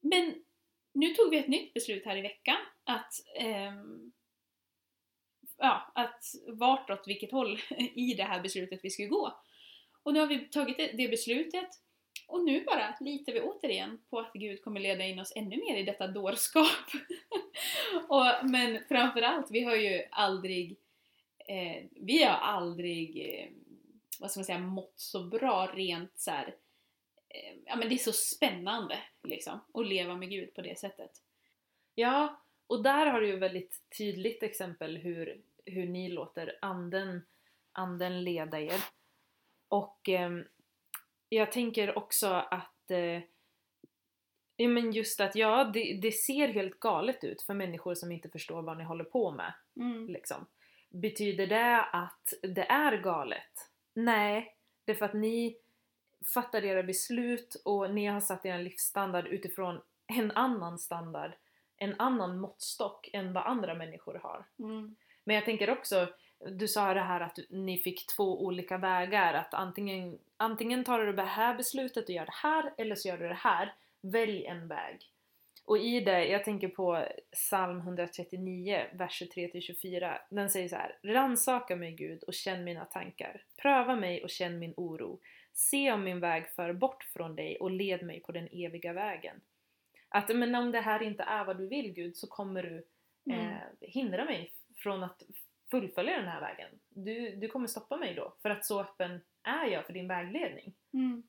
Men 0.00 0.34
nu 0.92 1.14
tog 1.14 1.30
vi 1.30 1.38
ett 1.38 1.48
nytt 1.48 1.74
beslut 1.74 2.04
här 2.04 2.16
i 2.16 2.22
veckan 2.22 2.56
att 2.84 3.12
eh, 3.34 3.72
ja, 5.58 5.92
att 5.94 6.24
vartåt, 6.48 7.04
vilket 7.06 7.32
håll 7.32 7.60
i 7.94 8.14
det 8.14 8.24
här 8.24 8.42
beslutet 8.42 8.80
vi 8.82 8.90
skulle 8.90 9.08
gå. 9.08 9.42
Och 10.02 10.14
nu 10.14 10.20
har 10.20 10.26
vi 10.26 10.38
tagit 10.38 10.76
det 10.76 11.08
beslutet 11.08 11.68
och 12.28 12.44
nu 12.44 12.64
bara 12.64 12.94
litar 13.00 13.32
vi 13.32 13.40
återigen 13.40 13.98
på 14.10 14.18
att 14.18 14.32
Gud 14.32 14.64
kommer 14.64 14.80
leda 14.80 15.04
in 15.04 15.18
oss 15.18 15.32
ännu 15.36 15.56
mer 15.56 15.76
i 15.76 15.82
detta 15.82 16.06
dårskap. 16.06 16.66
och, 18.08 18.50
men 18.50 18.84
framförallt, 18.88 19.50
vi 19.50 19.64
har 19.64 19.76
ju 19.76 20.02
aldrig 20.10 20.78
eh, 21.48 21.84
vi 21.90 22.24
har 22.24 22.34
aldrig 22.34 23.30
eh, 23.30 23.50
vad 24.20 24.30
ska 24.30 24.40
man 24.40 24.44
säga, 24.44 24.58
mått 24.58 24.94
så 24.96 25.24
bra 25.24 25.66
rent 25.74 26.12
så 26.18 26.30
här, 26.30 26.46
eh, 26.46 26.54
ja 27.64 27.76
men 27.76 27.88
det 27.88 27.94
är 27.94 27.98
så 27.98 28.12
spännande 28.12 28.98
liksom 29.22 29.60
att 29.74 29.86
leva 29.86 30.16
med 30.16 30.30
Gud 30.30 30.54
på 30.54 30.62
det 30.62 30.78
sättet. 30.78 31.10
Ja, 31.94 32.42
och 32.66 32.82
där 32.82 33.06
har 33.06 33.20
du 33.20 33.26
ju 33.26 33.36
väldigt 33.36 33.80
tydligt 33.98 34.42
exempel 34.42 34.96
hur, 34.96 35.42
hur 35.64 35.86
ni 35.86 36.08
låter 36.08 36.58
anden, 36.62 37.22
anden 37.72 38.24
leda 38.24 38.60
er. 38.60 38.80
Och 39.68 40.08
eh, 40.08 40.30
jag 41.28 41.52
tänker 41.52 41.98
också 41.98 42.26
att 42.26 42.90
eh, 42.90 43.22
ja, 44.56 44.68
men 44.68 44.92
just 44.92 45.20
att 45.20 45.34
ja, 45.34 45.64
det, 45.64 45.98
det, 46.02 46.12
ser 46.12 46.48
helt 46.48 46.80
galet 46.80 47.24
ut 47.24 47.42
för 47.42 47.54
människor 47.54 47.94
som 47.94 48.12
inte 48.12 48.28
förstår 48.28 48.62
vad 48.62 48.78
ni 48.78 48.84
håller 48.84 49.04
på 49.04 49.30
med. 49.30 49.52
Mm. 49.76 50.08
Liksom. 50.08 50.46
Betyder 50.90 51.46
det 51.46 51.82
att 51.82 52.32
det 52.42 52.64
är 52.64 53.02
galet? 53.02 53.70
Nej, 53.94 54.56
det 54.84 54.92
är 54.92 54.96
för 54.96 55.04
att 55.04 55.14
ni 55.14 55.56
fattar 56.34 56.64
era 56.64 56.82
beslut 56.82 57.62
och 57.64 57.94
ni 57.94 58.06
har 58.06 58.20
satt 58.20 58.46
er 58.46 58.58
livsstandard 58.58 59.26
utifrån 59.26 59.80
en 60.06 60.30
annan 60.30 60.78
standard, 60.78 61.32
en 61.76 61.94
annan 61.98 62.38
måttstock 62.38 63.10
än 63.12 63.32
vad 63.32 63.46
andra 63.46 63.74
människor 63.74 64.14
har. 64.14 64.44
Mm. 64.58 64.96
Men 65.24 65.36
jag 65.36 65.44
tänker 65.44 65.70
också, 65.70 66.08
du 66.50 66.68
sa 66.68 66.94
det 66.94 67.00
här 67.00 67.20
att 67.20 67.38
ni 67.50 67.78
fick 67.78 68.06
två 68.06 68.44
olika 68.44 68.78
vägar, 68.78 69.34
att 69.34 69.54
antingen, 69.54 70.18
antingen 70.36 70.84
tar 70.84 70.98
du 70.98 71.12
det 71.12 71.22
här 71.22 71.54
beslutet 71.54 72.04
och 72.04 72.14
gör 72.14 72.26
det 72.26 72.34
här, 72.34 72.74
eller 72.78 72.94
så 72.94 73.08
gör 73.08 73.18
du 73.18 73.28
det 73.28 73.34
här. 73.34 73.74
Välj 74.00 74.46
en 74.46 74.68
väg. 74.68 75.12
Och 75.64 75.78
i 75.78 76.00
det, 76.00 76.26
jag 76.26 76.44
tänker 76.44 76.68
på 76.68 77.06
psalm 77.32 77.78
139, 77.78 78.86
vers 78.92 79.22
23-24. 79.22 80.18
Den 80.30 80.50
säger 80.50 80.68
så 80.68 80.76
här. 80.76 80.98
Ransaka 81.02 81.76
mig 81.76 81.92
Gud 81.92 82.22
och 82.22 82.34
känn 82.34 82.64
mina 82.64 82.84
tankar. 82.84 83.44
Pröva 83.62 83.96
mig 83.96 84.22
och 84.22 84.30
känn 84.30 84.58
min 84.58 84.74
oro. 84.76 85.20
Se 85.52 85.92
om 85.92 86.04
min 86.04 86.20
väg 86.20 86.48
för 86.50 86.72
bort 86.72 87.04
från 87.04 87.36
dig 87.36 87.56
och 87.56 87.70
led 87.70 88.02
mig 88.02 88.20
på 88.20 88.32
den 88.32 88.48
eviga 88.52 88.92
vägen. 88.92 89.40
Att 90.08 90.28
men 90.28 90.54
om 90.54 90.72
det 90.72 90.80
här 90.80 91.02
inte 91.02 91.22
är 91.22 91.44
vad 91.44 91.58
du 91.58 91.66
vill 91.66 91.92
Gud 91.92 92.16
så 92.16 92.26
kommer 92.26 92.62
du 92.62 92.76
eh, 93.32 93.46
Mm. 93.46 93.58
hindra 93.80 94.24
mig 94.24 94.52
från 94.76 95.02
att 95.02 95.22
fullfölja 95.70 96.16
den 96.16 96.28
här 96.28 96.40
vägen. 96.40 96.68
Du, 96.88 97.36
du 97.36 97.48
kommer 97.48 97.66
stoppa 97.66 97.96
mig 97.96 98.14
då, 98.14 98.32
för 98.42 98.50
att 98.50 98.64
så 98.64 98.80
öppen 98.80 99.20
är 99.42 99.66
jag 99.66 99.86
för 99.86 99.92
din 99.92 100.08
vägledning. 100.08 100.74
Mm. 100.92 101.22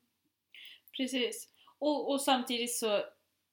Precis. 0.96 1.48
Och, 1.78 2.10
och 2.10 2.20
samtidigt 2.20 2.74
så 2.76 3.04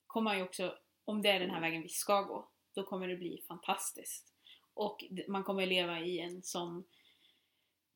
kommer 0.07 0.23
man 0.31 0.37
ju 0.37 0.43
också, 0.43 0.77
om 1.05 1.21
det 1.21 1.29
är 1.29 1.39
den 1.39 1.49
här 1.49 1.61
vägen 1.61 1.81
vi 1.81 1.89
ska 1.89 2.21
gå, 2.21 2.47
då 2.73 2.83
kommer 2.83 3.07
det 3.07 3.15
bli 3.15 3.43
fantastiskt. 3.47 4.33
Och 4.73 5.03
man 5.27 5.43
kommer 5.43 5.65
leva 5.65 5.99
i 5.99 6.19
en 6.19 6.43
sån, 6.43 6.83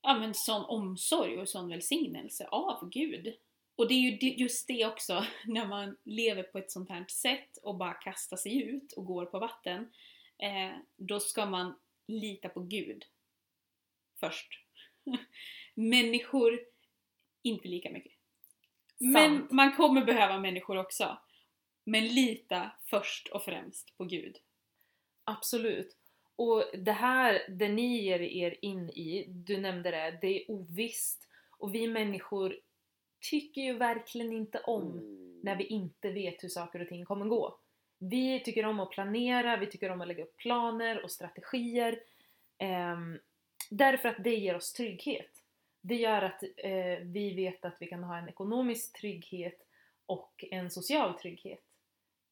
ja 0.06 0.20
men 0.20 0.34
sån 0.34 0.66
omsorg 0.66 1.38
och 1.38 1.50
sån 1.50 1.70
välsignelse 1.70 2.48
av 2.48 2.90
Gud. 2.90 3.36
Och 3.76 3.88
det 3.88 3.94
är 3.94 4.00
ju 4.00 4.30
just 4.30 4.68
det 4.68 4.86
också, 4.86 5.26
när 5.46 5.68
man 5.68 5.98
lever 6.04 6.44
på 6.44 6.58
ett 6.58 6.72
sånt 6.72 6.90
här 6.90 7.06
sätt 7.10 7.58
och 7.64 7.78
bara 7.78 7.94
kastar 7.94 8.38
sig 8.38 8.62
ut 8.62 8.92
och 8.92 9.06
går 9.06 9.26
på 9.26 9.40
vatten, 9.40 9.92
eh, 10.38 10.78
då 10.96 11.20
ska 11.20 11.46
man 11.46 11.76
lita 12.08 12.50
på 12.50 12.60
Gud 12.60 13.06
först. 14.20 14.50
Människor, 15.74 16.60
inte 17.42 17.68
lika 17.68 17.92
mycket. 17.92 18.14
Men 19.00 19.38
Sant. 19.38 19.52
man 19.52 19.76
kommer 19.76 20.06
behöva 20.06 20.40
människor 20.40 20.78
också. 20.78 21.18
Men 21.84 22.08
lita 22.08 22.72
först 22.86 23.28
och 23.28 23.44
främst 23.44 23.98
på 23.98 24.04
Gud. 24.06 24.38
Absolut. 25.24 25.98
Och 26.36 26.64
det 26.74 26.92
här, 26.92 27.42
det 27.50 27.70
ni 27.70 28.02
ger 28.02 28.22
er 28.22 28.56
in 28.62 28.90
i, 28.90 29.26
du 29.28 29.58
nämnde 29.58 29.92
det, 29.92 30.18
det 30.22 30.28
är 30.28 30.52
ovisst. 30.52 31.28
Och 31.58 31.76
vi 31.76 31.88
människor 31.88 32.60
tycker 33.30 33.62
ju 33.62 33.74
verkligen 33.74 34.34
inte 34.34 34.60
om 34.60 35.02
när 35.44 35.56
vi 35.56 35.64
inte 35.64 36.12
vet 36.12 36.44
hur 36.44 36.50
saker 36.50 36.82
och 36.82 36.88
ting 36.88 37.06
kommer 37.06 37.26
gå. 37.26 37.60
Vi 37.98 38.40
tycker 38.40 38.66
om 38.66 38.80
att 38.80 38.92
planera, 38.92 39.58
vi 39.58 39.68
tycker 39.68 39.92
om 39.92 40.02
att 40.02 40.08
lägga 40.08 40.24
upp 40.24 40.38
planer 40.38 41.04
och 41.04 41.12
strategier. 41.12 42.00
ehm, 42.58 43.20
därför 43.70 44.10
att 44.10 44.24
det 44.24 44.36
ger 44.36 44.56
oss 44.56 44.74
trygghet. 44.74 45.32
Det 45.82 45.96
gör 45.96 46.22
att 46.22 46.44
eh, 46.58 47.00
vi 47.04 47.34
vet 47.36 47.66
att 47.66 47.78
vi 47.80 47.88
kan 47.88 48.04
ha 48.04 48.18
en 48.18 48.30
ekonomisk 48.30 49.00
trygghet 49.00 49.62
och 50.06 50.46
en 50.52 50.72
social 50.72 51.20
trygghet. 51.20 51.64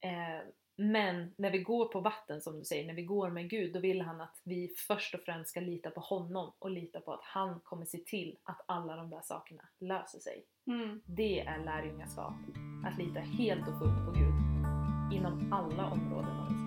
Eh, 0.01 0.47
men 0.75 1.33
när 1.37 1.51
vi 1.51 1.59
går 1.59 1.85
på 1.85 1.99
vatten 1.99 2.41
som 2.41 2.59
du 2.59 2.65
säger, 2.65 2.87
när 2.87 2.93
vi 2.93 3.03
går 3.03 3.29
med 3.29 3.49
Gud, 3.49 3.73
då 3.73 3.79
vill 3.79 4.01
han 4.01 4.21
att 4.21 4.41
vi 4.43 4.73
först 4.87 5.15
och 5.15 5.21
främst 5.21 5.49
ska 5.49 5.59
lita 5.59 5.89
på 5.89 5.99
honom 5.99 6.53
och 6.59 6.69
lita 6.69 7.01
på 7.01 7.13
att 7.13 7.23
han 7.23 7.59
kommer 7.59 7.85
se 7.85 7.97
till 7.97 8.37
att 8.43 8.61
alla 8.65 8.95
de 8.95 9.09
där 9.09 9.21
sakerna 9.23 9.63
löser 9.79 10.19
sig. 10.19 10.45
Det 11.05 11.39
är 11.39 11.65
lärjungaskap. 11.65 12.33
Att 12.85 12.97
lita 12.97 13.19
helt 13.19 13.67
och 13.67 13.79
fullt 13.79 14.05
på 14.05 14.11
Gud 14.11 14.33
inom 15.13 15.53
alla 15.53 15.91
områden 15.91 16.39
av 16.39 16.62